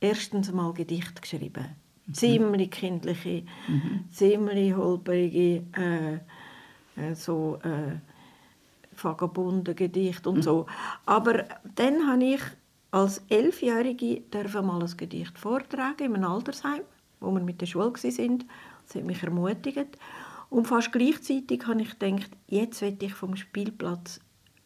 erstens 0.00 0.52
mal 0.52 0.72
Gedicht 0.74 1.22
geschrieben. 1.22 1.76
Mhm. 2.06 2.14
Ziemlich 2.14 2.70
kindliche, 2.70 3.44
mhm. 3.68 4.04
ziemlich 4.10 4.74
holperige, 4.74 5.64
äh, 5.76 6.14
äh, 7.00 7.14
so 7.14 7.58
äh, 7.62 7.96
vagabunde 9.02 9.74
Gedichte 9.74 10.28
und 10.28 10.38
mhm. 10.38 10.42
so. 10.42 10.66
Aber 11.06 11.44
dann 11.74 12.06
habe 12.06 12.24
ich 12.24 12.40
als 12.90 13.22
Elfjährige 13.28 14.22
mal 14.62 14.82
ein 14.82 14.96
Gedicht 14.96 15.38
vortragen 15.38 16.06
in 16.06 16.16
einem 16.16 16.30
Altersheim, 16.30 16.82
wo 17.20 17.30
wir 17.30 17.40
mit 17.40 17.60
der 17.60 17.66
Schule 17.66 17.92
waren. 17.92 18.44
Das 18.86 18.94
hat 18.94 19.04
mich 19.04 19.22
ermutigt. 19.22 19.98
Und 20.50 20.66
fast 20.66 20.92
gleichzeitig 20.92 21.66
habe 21.66 21.82
ich 21.82 21.98
gedacht, 21.98 22.30
jetzt 22.46 22.80
will 22.80 22.96
ich 23.00 23.12
vom 23.12 23.36
Spielplatz 23.36 24.20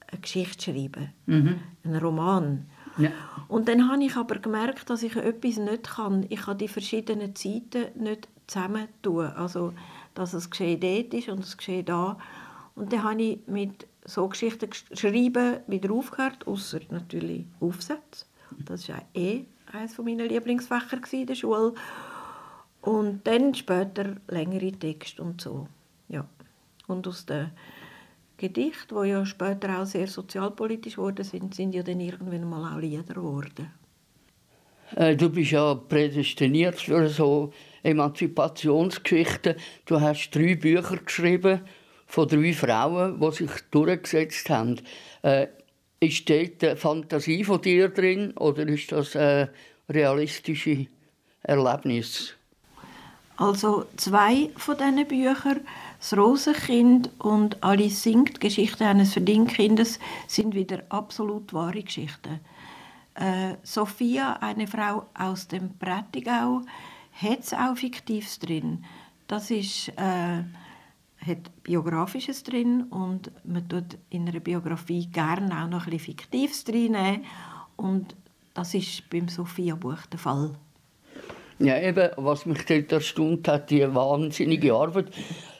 eine 0.07 0.21
Geschichte 0.21 0.73
schreiben, 0.73 1.13
mhm. 1.27 1.59
einen 1.85 1.97
Roman. 1.97 2.67
Ja. 2.99 3.11
Und 3.49 3.69
dann 3.69 3.91
habe 3.91 4.05
ich 4.05 4.17
aber 4.17 4.37
gemerkt, 4.37 4.91
dass 4.91 5.03
ich 5.03 5.17
etwas 5.17 5.57
nicht 5.57 5.91
kann. 5.91 6.27
Ich 6.29 6.43
kann 6.43 6.59
die 6.59 6.69
verschiedenen 6.69 7.35
Zeiten 7.35 7.87
nicht 7.97 8.29
zusammen 8.47 8.89
tun. 9.03 9.27
Also, 9.27 9.73
dass 10.15 10.35
es 10.35 10.51
Geschehen 10.51 10.81
dort 10.81 11.15
ist 11.15 11.29
und 11.29 11.41
es 11.41 11.57
Geschehen 11.57 11.87
da. 11.87 12.19
Und 12.75 12.93
dann 12.93 13.03
habe 13.03 13.23
ich 13.23 13.39
mit 13.47 13.87
so 14.05 14.29
Geschichten 14.29 14.69
geschrieben 14.71 15.61
wieder 15.67 15.93
aufgehört, 15.93 16.47
außer 16.47 16.81
natürlich 16.91 17.47
Aufsätze. 17.61 18.27
Das 18.65 18.89
war 18.89 19.03
eh 19.15 19.45
eines 19.73 19.99
meiner 19.99 20.25
Lieblingsfächer 20.25 21.01
in 21.13 21.27
der 21.27 21.35
Schule. 21.35 21.75
Und 22.81 23.27
dann 23.27 23.55
später 23.55 24.17
längere 24.29 24.73
Texte 24.73 25.23
und 25.23 25.41
so. 25.41 25.69
Ja. 26.09 26.27
Und 26.89 27.07
aus 27.07 27.25
den 27.27 27.53
Gedichten, 28.37 29.01
die 29.01 29.09
ja 29.11 29.25
später 29.25 29.81
auch 29.81 29.87
sehr 29.87 30.09
sozialpolitisch 30.09 30.97
geworden 30.97 31.25
sind, 31.25 31.55
sind 31.55 31.75
ja 31.75 31.83
dann 31.85 32.01
irgendwann 32.01 32.49
mal 32.49 32.75
auch 32.75 32.81
Lieder 32.81 33.15
geworden. 33.15 33.71
Äh, 34.97 35.17
du 35.17 35.31
bist 35.31 35.53
ja 35.53 35.75
prädestiniert 35.75 36.81
für 36.81 37.09
so 37.09 37.53
Emanzipationsgeschichten. 37.85 39.55
Du 39.87 40.01
hast 40.01 40.31
drei 40.31 40.57
Bücher 40.57 40.97
geschrieben 40.97 41.61
von 42.13 42.29
drei 42.29 42.53
Frauen, 42.53 43.19
die 43.19 43.33
sich 43.33 43.51
durchgesetzt 43.71 44.51
haben. 44.51 44.79
Äh, 45.23 45.47
ist 45.99 46.29
dort 46.29 46.79
Fantasie 46.79 47.43
von 47.43 47.63
dir 47.63 47.89
drin 47.89 48.33
oder 48.33 48.69
ist 48.69 48.93
das 48.93 49.17
ein 49.17 49.49
realistisches 49.89 50.89
Erlebnis? 51.43 52.35
Also 53.39 53.87
zwei 53.97 54.51
von 54.57 54.77
diesen 54.77 55.09
Büchern, 55.09 55.61
«Das 55.99 56.15
Rosenkind» 56.15 57.09
und 57.19 57.63
«Alice 57.63 58.03
singt, 58.03 58.41
Geschichte 58.41 58.85
eines 58.85 59.15
Verdienkindes», 59.15 59.99
sind 60.29 60.55
wieder 60.55 60.83
absolut 60.91 61.55
wahre 61.55 61.83
Geschichten. 61.83 62.41
Äh, 63.15 63.55
Sophia, 63.63 64.35
eine 64.43 64.67
Frau 64.67 65.07
aus 65.15 65.49
dem 65.49 65.79
Prättigau, 65.79 66.61
hat 67.15 67.41
es 67.41 67.55
auch 67.55 67.75
Fiktives 67.75 68.39
drin. 68.39 68.85
Das 69.29 69.51
ist, 69.51 69.89
äh, 69.97 70.43
hat 71.27 71.63
Biografisches 71.63 72.43
drin 72.43 72.85
und 72.91 73.31
man 73.45 73.69
tut 73.69 73.99
in 74.11 74.29
einer 74.29 74.41
Biografie 74.41 75.07
gerne 75.07 75.63
auch 75.63 75.69
noch 75.69 75.87
ein 75.87 75.91
bisschen 75.91 76.17
Fiktives 76.17 76.65
drin. 76.65 76.97
Und 77.77 78.17
das 78.55 78.75
ist 78.75 79.09
beim 79.11 79.29
Sophia-Buch 79.29 80.07
der 80.07 80.19
Fall. 80.19 80.51
Ja, 81.59 81.81
eben, 81.81 82.11
was 82.17 82.45
mich 82.45 82.65
dort 82.65 82.91
erstaunt 82.91 83.47
hat, 83.47 83.71
die 83.71 83.95
wahnsinnige 83.95 84.75
Arbeit. 84.75 85.13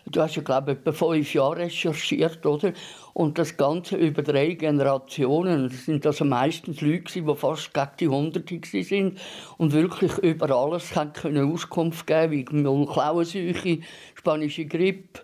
Du 0.07 0.21
hast 0.21 0.35
ja, 0.35 0.43
glaube 0.43 0.73
ich, 0.73 0.79
etwa 0.79 0.93
fünf 0.93 1.33
Jahre 1.33 1.59
recherchiert, 1.59 2.45
oder? 2.45 2.73
Und 3.13 3.39
das 3.39 3.57
Ganze 3.57 3.97
über 3.97 4.23
drei 4.23 4.55
Generationen. 4.55 5.69
Das 5.69 5.85
sind 5.85 6.05
also 6.05 6.25
meistens 6.25 6.81
Leute, 6.81 7.23
die 7.23 7.37
fast 7.37 7.73
gegen 7.73 7.91
die 8.01 8.09
Hunderte 8.09 8.61
sind 8.83 9.21
und 9.59 9.73
wirklich 9.73 10.19
über 10.19 10.51
alles 10.51 10.91
können 10.91 11.53
Auskunft 11.53 12.07
geben 12.07 12.33
wie 12.33 12.45
Klauenseuche, 12.45 13.79
spanische 14.17 14.67
Grippe 14.67 15.21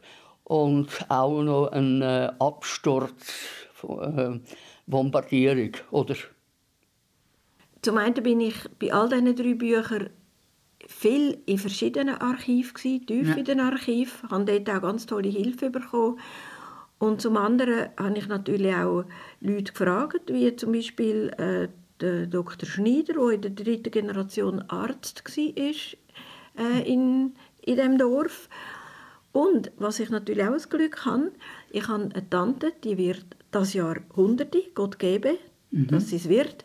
und 0.48 0.88
auch 1.10 1.42
noch 1.42 1.68
ein 1.72 2.00
äh, 2.00 2.32
Absturz, 2.38 3.66
äh, 3.82 4.40
Bombardierung, 4.86 5.72
oder? 5.90 6.16
Zum 7.82 7.98
einen 7.98 8.22
bin 8.22 8.40
ich 8.40 8.56
bei 8.78 8.92
all 8.92 9.08
diesen 9.10 9.36
drei 9.36 9.54
Büchern 9.54 10.10
viel 10.86 11.38
in 11.44 11.58
verschiedenen 11.58 12.16
Archiven, 12.16 12.74
tief 13.06 13.28
ja. 13.28 13.34
in 13.34 13.44
den 13.44 13.60
Archiven, 13.60 14.30
habe 14.30 14.44
dort 14.46 14.70
auch 14.70 14.82
ganz 14.82 15.04
tolle 15.04 15.28
Hilfe 15.28 15.68
bekommen. 15.68 16.18
Und 16.98 17.20
zum 17.20 17.36
anderen 17.36 17.90
habe 17.98 18.18
ich 18.18 18.26
natürlich 18.26 18.74
auch 18.74 19.04
Leute 19.40 19.72
gefragt, 19.72 20.32
wie 20.32 20.56
zum 20.56 20.72
Beispiel 20.72 21.28
äh, 21.36 21.68
der 22.00 22.26
Dr. 22.26 22.66
Schneider, 22.66 23.14
der 23.14 23.30
in 23.32 23.42
der 23.42 23.50
dritten 23.50 23.90
Generation 23.90 24.62
Arzt 24.68 25.22
war 25.24 26.64
äh, 26.64 26.90
in, 26.90 27.34
in 27.62 27.76
diesem 27.76 27.98
Dorf. 27.98 28.48
Und 29.38 29.70
was 29.76 30.00
ich 30.00 30.10
natürlich 30.10 30.44
auch 30.44 30.52
ein 30.52 30.70
Glück 30.70 31.04
habe, 31.04 31.30
ich 31.70 31.86
habe 31.86 32.10
eine 32.12 32.28
Tante, 32.28 32.72
die 32.82 32.98
wird 32.98 33.24
das 33.52 33.72
Jahr 33.72 33.98
Hunderte, 34.16 34.62
Gott 34.74 34.98
gebe, 34.98 35.38
mhm. 35.70 35.86
dass 35.86 36.08
sie 36.08 36.16
es 36.16 36.28
wird 36.28 36.64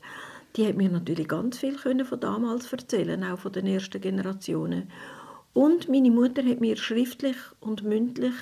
die 0.55 0.67
hat 0.67 0.75
mir 0.75 0.89
natürlich 0.89 1.27
ganz 1.27 1.57
viel 1.57 1.77
von 1.77 2.19
damals 2.19 2.71
erzählen, 2.71 3.23
auch 3.23 3.39
von 3.39 3.51
den 3.51 3.67
ersten 3.67 3.99
Generationen. 3.99 4.89
Und 5.53 5.89
meine 5.89 6.11
Mutter 6.11 6.43
hat 6.43 6.61
mir 6.61 6.77
schriftlich 6.77 7.37
und 7.59 7.83
mündlich 7.83 8.33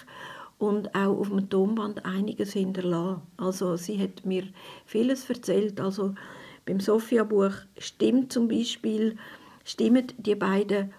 und 0.58 0.94
auch 0.94 1.18
auf 1.18 1.30
dem 1.30 1.50
Tonband 1.50 2.06
einiges 2.06 2.54
hinterlassen. 2.54 3.22
Also 3.38 3.76
sie 3.78 3.98
hat 3.98 4.26
mir 4.26 4.44
vieles 4.86 5.30
erzählt. 5.30 5.80
Also 5.80 6.14
beim 6.66 6.80
Sophia-Buch 6.80 7.54
stimmt 7.78 8.32
zum 8.32 8.48
Beispiel 8.48 9.18
stimmen 9.64 10.08
die 10.18 10.36
beiden 10.36 10.94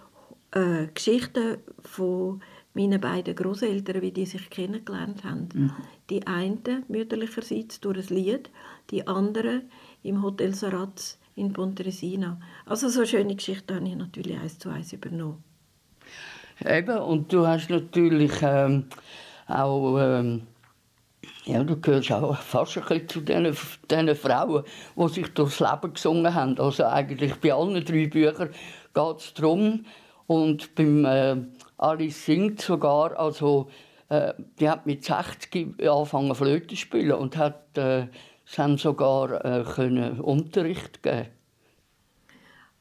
äh, 0.52 0.86
Geschichten 0.94 1.58
von 1.82 2.42
meinen 2.74 3.00
beiden 3.00 3.34
Großeltern, 3.34 4.02
wie 4.02 4.12
die 4.12 4.26
sich 4.26 4.48
kennengelernt 4.50 5.24
haben. 5.24 5.48
Mhm. 5.52 5.72
Die 6.10 6.26
eine 6.26 6.82
mütterlicherseits 6.88 7.80
durch 7.80 8.10
ein 8.10 8.16
Lied, 8.16 8.50
die 8.90 9.06
andere 9.06 9.62
im 10.02 10.22
Hotel 10.22 10.54
Saratz 10.54 11.18
in 11.36 11.52
Pontresina. 11.52 12.40
Also 12.66 12.88
so 12.88 13.04
schöne 13.04 13.36
Geschichten 13.36 13.74
habe 13.74 13.88
ich 13.88 13.96
natürlich 13.96 14.38
eins 14.38 14.58
zu 14.58 14.70
eins 14.70 14.92
übernommen. 14.92 15.42
Eben, 16.64 16.98
und 16.98 17.32
du 17.32 17.46
hast 17.46 17.70
natürlich 17.70 18.32
ähm, 18.42 18.84
auch, 19.48 19.98
ähm, 19.98 20.42
ja, 21.44 21.64
du 21.64 21.80
gehörst 21.80 22.12
auch 22.12 22.36
fast 22.36 22.76
ein 22.78 22.84
bisschen 22.84 23.08
zu 23.08 23.20
den, 23.20 23.56
den 23.90 24.14
Frauen, 24.14 24.64
die 24.96 25.08
sich 25.08 25.28
durchs 25.28 25.60
Leben 25.60 25.94
gesungen 25.94 26.34
haben. 26.34 26.58
Also 26.58 26.84
eigentlich 26.84 27.34
bei 27.36 27.52
allen 27.52 27.84
drei 27.84 28.06
Büchern 28.06 28.50
geht 28.94 29.16
es 29.18 29.34
darum, 29.34 29.84
und 30.26 30.74
beim 30.74 31.04
äh, 31.04 31.36
Alice 31.82 32.24
singt 32.26 32.60
sogar, 32.60 33.18
also 33.18 33.68
äh, 34.08 34.32
die 34.58 34.68
hat 34.68 34.86
mit 34.86 35.04
60 35.04 35.88
angefangen 35.88 36.34
Flöte 36.34 36.68
zu 36.68 36.76
spielen 36.76 37.12
und 37.12 37.36
hat 37.36 37.76
äh, 37.76 38.06
dann 38.56 38.76
sogar 38.78 39.44
äh, 39.44 39.64
können 39.64 40.20
Unterricht 40.20 41.02
geben. 41.02 41.26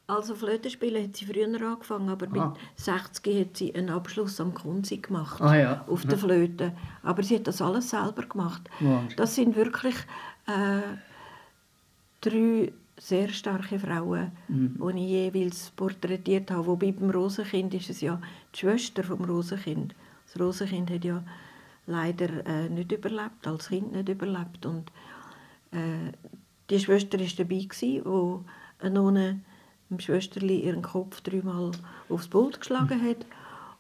Also 0.08 0.36
Flöte 0.36 0.70
spielen 0.70 1.04
hat 1.06 1.16
sie 1.16 1.26
früher 1.26 1.46
angefangen, 1.48 2.10
aber 2.10 2.28
mit 2.28 2.42
Ah. 2.42 2.54
60 2.76 3.40
hat 3.40 3.56
sie 3.58 3.74
einen 3.74 3.90
Abschluss 3.90 4.42
am 4.42 4.54
Kunzi 4.54 4.98
gemacht 4.98 5.42
Ah, 5.42 5.56
ja. 5.56 5.86
auf 5.88 6.06
der 6.06 6.18
Flöte. 6.18 6.74
Aber 7.02 7.24
sie 7.24 7.36
hat 7.38 7.48
das 7.48 7.62
alles 7.62 7.90
selber 7.92 8.24
gemacht. 8.24 8.70
Wahnsinn. 8.82 9.16
Das 9.16 9.36
sind 9.36 9.56
wirklich 9.56 9.96
äh, 10.48 10.98
drei 12.20 12.74
sehr 13.02 13.30
starke 13.30 13.80
Frauen, 13.80 14.32
Mhm. 14.48 14.78
die 14.94 15.00
ich 15.04 15.10
jeweils 15.10 15.72
porträtiert 15.72 16.52
habe. 16.52 16.68
Wobei 16.68 16.92
beim 16.92 17.10
Rosenkind 17.10 17.74
ist 17.74 17.90
es 17.90 18.02
ja 18.02 18.22
die 18.54 18.60
Schwester 18.60 19.04
vom 19.04 19.24
Rosenkind. 19.26 19.96
Das 20.28 20.40
Rosenkind 20.40 20.92
hat 20.92 21.04
ja 21.04 21.24
leider 21.88 22.46
äh, 22.46 22.70
nicht 22.70 22.92
überlebt, 22.92 23.46
als 23.48 23.70
Kind 23.70 23.92
nicht 23.94 24.08
überlebt. 24.08 24.66
Und 24.68 24.92
äh, 25.72 26.12
die 26.70 26.80
Schwester 26.80 27.20
war 27.20 27.28
dabei, 27.38 27.64
gewesen, 27.64 28.02
wo 28.06 28.44
eine 28.80 28.92
Nonne 28.92 29.40
dem 29.90 30.00
Schwesterli 30.00 30.60
ihren 30.62 30.84
Kopf 30.84 31.22
dreimal 31.22 31.72
aufs 32.08 32.28
Pult 32.28 32.60
geschlagen 32.60 33.02
hat. 33.02 33.26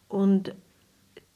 Und 0.10 0.56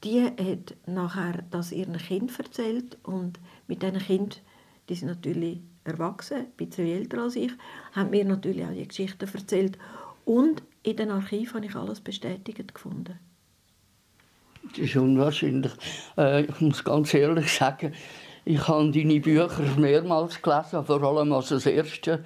die 0.02 0.22
hat 0.22 0.74
nachher 0.86 1.44
das 1.52 1.70
ihren 1.70 1.96
Kind 1.98 2.36
erzählt 2.38 2.98
und 3.04 3.38
mit 3.68 3.82
diesen 3.82 3.98
Kind, 3.98 4.42
die 4.88 4.96
sind 4.96 5.08
natürlich 5.08 5.60
erwachsen, 5.86 6.38
ein 6.38 6.50
bisschen 6.56 6.86
älter 6.86 7.22
als 7.22 7.36
ich, 7.36 7.52
haben 7.92 8.10
mir 8.10 8.24
natürlich 8.24 8.64
auch 8.64 8.72
die 8.72 8.86
Geschichten 8.86 9.28
erzählt. 9.32 9.78
Und 10.24 10.62
in 10.82 10.96
den 10.96 11.10
Archiven 11.10 11.54
habe 11.54 11.66
ich 11.66 11.74
alles 11.74 12.00
bestätigt 12.00 12.74
gefunden. 12.74 13.18
Das 14.70 14.78
ist 14.78 14.96
unwahrscheinlich. 14.96 15.72
Äh, 16.18 16.42
ich 16.42 16.60
muss 16.60 16.82
ganz 16.82 17.14
ehrlich 17.14 17.52
sagen, 17.52 17.94
ich 18.44 18.66
habe 18.68 18.90
deine 18.90 19.20
Bücher 19.20 19.60
mehrmals 19.76 20.42
gelesen, 20.42 20.84
vor 20.84 21.02
allem 21.02 21.32
als 21.32 21.48
das 21.48 21.66
erste. 21.66 22.24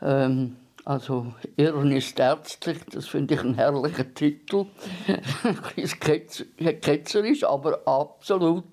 Ähm, 0.00 0.56
also 0.84 1.34
Irren 1.56 1.92
ist 1.92 2.18
ärztlich, 2.18 2.78
das 2.90 3.06
finde 3.06 3.34
ich 3.34 3.40
einen 3.40 3.54
herrlichen 3.54 4.14
Titel. 4.14 4.66
Ein 5.44 5.58
bisschen 5.74 5.98
ketz- 6.00 6.80
ketzerisch, 6.80 7.44
aber 7.44 7.86
absolut 7.86 8.64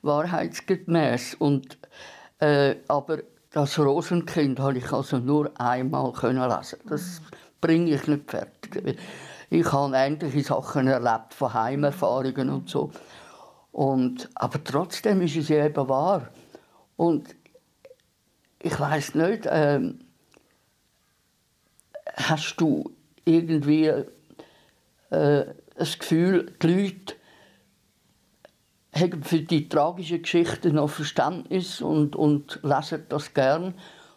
wahrheitsgemäß. 0.00 1.34
Und, 1.34 1.76
äh, 2.38 2.76
aber 2.88 3.18
das 3.52 3.78
Rosenkind 3.78 4.58
habe 4.58 4.78
ich 4.78 4.92
also 4.92 5.18
nur 5.18 5.50
einmal 5.60 6.12
können 6.12 6.48
lesen. 6.48 6.78
Das 6.88 7.20
bringe 7.60 7.94
ich 7.94 8.06
nicht 8.06 8.30
fertig. 8.30 8.98
Ich 9.50 9.70
habe 9.72 9.94
ähnliche 9.94 10.42
Sachen 10.42 10.88
erlebt 10.88 11.34
von 11.34 11.52
Heimerfahrungen 11.52 12.48
und 12.48 12.68
so. 12.70 12.90
Und, 13.70 14.28
aber 14.34 14.62
trotzdem 14.64 15.20
ist 15.20 15.36
es 15.36 15.50
eben 15.50 15.88
wahr. 15.88 16.28
Und 16.96 17.34
ich 18.58 18.78
weiß 18.78 19.14
nicht, 19.16 19.46
ähm, 19.50 20.00
hast 22.14 22.56
du 22.56 22.90
irgendwie 23.24 23.92
äh, 25.10 25.44
das 25.76 25.98
Gefühl, 25.98 26.54
die 26.62 26.66
Leute 26.66 27.14
haben 28.92 29.22
für 29.22 29.40
die 29.40 29.68
tragischen 29.68 30.22
Geschichten 30.22 30.74
noch 30.74 30.90
Verständnis 30.90 31.80
und, 31.80 32.14
und 32.14 32.60
lesen 32.62 33.06
das 33.08 33.32
gern? 33.32 33.74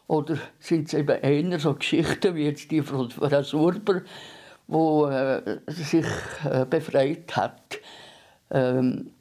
Oder 0.07 0.37
sind 0.59 0.87
es 0.87 0.93
eben 0.93 1.17
eher 1.21 1.59
so 1.59 1.73
Geschichten 1.73 2.35
wie 2.35 2.45
jetzt 2.45 2.69
die 2.69 2.81
von 2.81 3.09
Frau 3.09 3.41
Surber, 3.41 4.01
wo 4.67 5.07
äh, 5.07 5.59
sich 5.67 6.05
äh, 6.43 6.65
befreit 6.65 7.35
hat? 7.35 7.79
Ähm, 8.51 9.11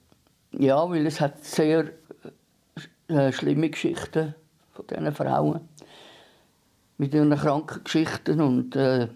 ja, 0.52 0.88
weil 0.90 1.06
es 1.06 1.20
hat 1.20 1.42
sehr 1.44 1.90
äh, 3.08 3.32
schlimme 3.32 3.70
Geschichten 3.70 4.34
von 4.72 4.86
diesen 4.86 5.12
Frauen 5.12 5.60
mit 6.98 7.14
ihren 7.14 7.34
kranken 7.36 7.82
Geschichten 7.82 8.40
und 8.40 8.76
äh, 8.76 9.08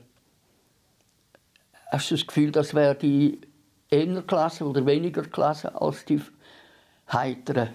hast 1.91 2.11
du 2.11 2.17
das 2.17 2.27
Gefühl, 2.27 2.51
das 2.51 2.75
wäre 2.75 2.95
die 2.95 3.41
eher 3.91 4.23
Klasse 4.23 4.65
oder 4.65 4.85
weniger 4.85 5.23
Klasse 5.23 5.81
als 5.81 6.05
die 6.05 6.21
heiteren? 7.13 7.71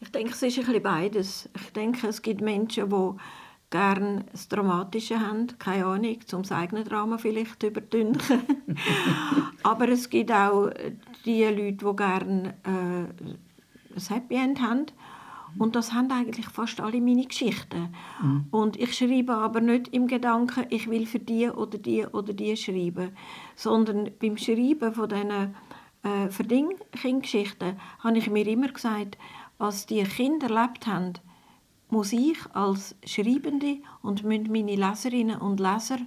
Ich 0.00 0.10
denke, 0.10 0.32
es 0.32 0.42
ist 0.42 0.58
ein 0.58 0.64
bisschen 0.64 0.82
beides. 0.82 1.48
Ich 1.54 1.72
denke, 1.72 2.08
es 2.08 2.22
gibt 2.22 2.40
Menschen, 2.40 2.90
die 2.90 3.14
gerne 3.70 4.24
das 4.30 4.48
Dramatische 4.48 5.18
haben, 5.18 5.46
keine 5.58 5.86
Ahnung, 5.86 6.18
zum 6.26 6.42
das 6.42 6.52
eigene 6.52 6.84
Drama 6.84 7.18
vielleicht 7.18 7.62
übertünchen. 7.62 8.42
Aber 9.62 9.88
es 9.88 10.10
gibt 10.10 10.30
auch 10.30 10.70
die 11.24 11.44
Leute, 11.44 11.72
die 11.72 11.96
gerne 11.96 12.54
äh, 12.64 13.96
ein 13.96 14.08
Happy 14.08 14.34
End 14.34 14.60
haben. 14.60 14.86
Und 15.58 15.76
das 15.76 15.92
haben 15.92 16.10
eigentlich 16.10 16.46
fast 16.46 16.80
alle 16.80 17.00
meine 17.00 17.26
Geschichten. 17.26 17.94
Und 18.50 18.76
ich 18.78 18.94
schreibe 18.96 19.34
aber 19.34 19.60
nicht 19.60 19.88
im 19.88 20.06
Gedanken, 20.06 20.66
ich 20.70 20.88
will 20.88 21.06
für 21.06 21.18
die 21.18 21.48
oder 21.48 21.78
die 21.78 22.06
oder 22.06 22.32
die 22.32 22.56
schreiben, 22.56 23.10
sondern 23.56 24.10
beim 24.20 24.36
Schreiben 24.36 24.94
von 24.94 25.08
diesen 25.08 25.54
äh, 26.02 26.28
Verding-Geschichten 26.28 27.76
habe 28.00 28.18
ich 28.18 28.30
mir 28.30 28.46
immer 28.46 28.68
gesagt, 28.68 29.18
was 29.58 29.86
die 29.86 30.02
Kinder 30.02 30.48
erlebt 30.50 30.86
haben, 30.86 31.14
muss 31.88 32.12
ich 32.12 32.38
als 32.54 32.96
Schreibende 33.04 33.78
und 34.00 34.24
müssen 34.24 34.50
meine 34.50 34.76
Leserinnen 34.76 35.38
und 35.38 35.60
Leser 35.60 35.98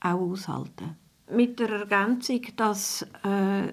auch 0.00 0.20
aushalten. 0.20 0.96
Mit 1.32 1.58
der 1.58 1.70
Ergänzung, 1.70 2.42
dass 2.56 3.02
äh, 3.22 3.72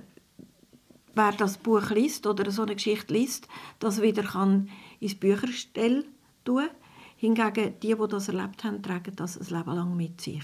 wer 1.13 1.31
das 1.37 1.57
Buch 1.57 1.89
liest 1.89 2.25
oder 2.25 2.49
so 2.51 2.61
eine 2.61 2.75
Geschichte 2.75 3.13
liest, 3.13 3.47
das 3.79 4.01
wieder 4.01 4.23
kann 4.23 4.69
ins 4.99 5.15
Bücherstell 5.15 6.05
tun. 6.43 6.69
Hingegen 7.17 7.79
die, 7.81 7.95
die 7.95 8.07
das 8.09 8.27
erlebt 8.27 8.63
haben, 8.63 8.81
tragen 8.83 9.15
das 9.15 9.37
ein 9.37 9.57
Leben 9.57 9.75
lang 9.75 9.97
mit 9.97 10.21
sich. 10.21 10.43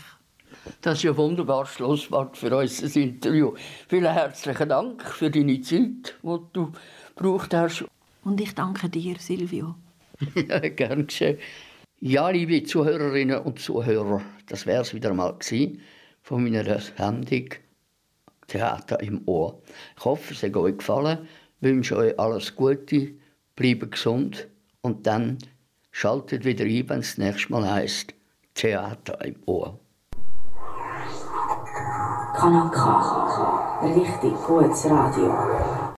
Das 0.82 1.04
ist 1.04 1.10
ein 1.10 1.18
wunderbares 1.18 1.70
Schlusswort 1.70 2.38
für 2.38 2.56
unser 2.56 3.00
Interview. 3.00 3.54
Vielen 3.88 4.12
herzlichen 4.12 4.70
Dank 4.70 5.04
für 5.04 5.30
deine 5.30 5.62
Zeit, 5.62 6.16
die 6.22 6.38
du 6.54 6.72
gebraucht 7.16 7.54
hast. 7.54 7.86
Und 8.24 8.39
ich 8.39 8.54
danke 8.56 8.89
dir, 8.89 9.16
Silvio. 9.20 9.76
Ja, 10.36 10.60
gern 10.70 11.08
geschehen. 11.08 11.38
Ja, 12.00 12.30
liebe 12.30 12.63
Zuhörerinnen 12.63 13.39
und 13.39 13.60
Zuhörer, 13.60 14.22
das 14.48 14.66
wäre 14.66 14.82
es 14.82 14.94
wieder 14.94 15.13
mal 15.13 15.38
gewesen 15.38 15.82
von 16.22 16.44
meiner 16.44 16.80
Sendung 16.80 17.50
Theater 18.48 19.00
im 19.02 19.22
Ohr. 19.26 19.62
Ich 19.98 20.06
hoffe, 20.06 20.34
es 20.34 20.44
hat 20.44 20.56
euch 20.56 20.78
gefallen. 20.78 21.28
Ich 21.62 21.68
wünsche 21.68 21.98
euch 21.98 22.20
alles 22.20 22.56
Gute, 22.56 23.13
bleibt 23.56 23.92
gesund 23.92 24.48
und 24.82 25.06
dann 25.08 25.38
schaltet 25.92 26.46
wieder 26.46 26.66
ein, 26.66 26.89
wenn 26.89 27.00
es 27.00 27.16
das 27.16 27.18
nächste 27.18 27.52
Mal 27.52 27.72
heisst 27.72 28.13
Theater 28.54 29.24
im 29.24 29.36
Ohr. 29.46 29.80
Kanal 32.36 32.72
K. 32.72 33.80
Richtig 33.84 34.34
gutes 34.46 34.86
Radio. 34.86 35.62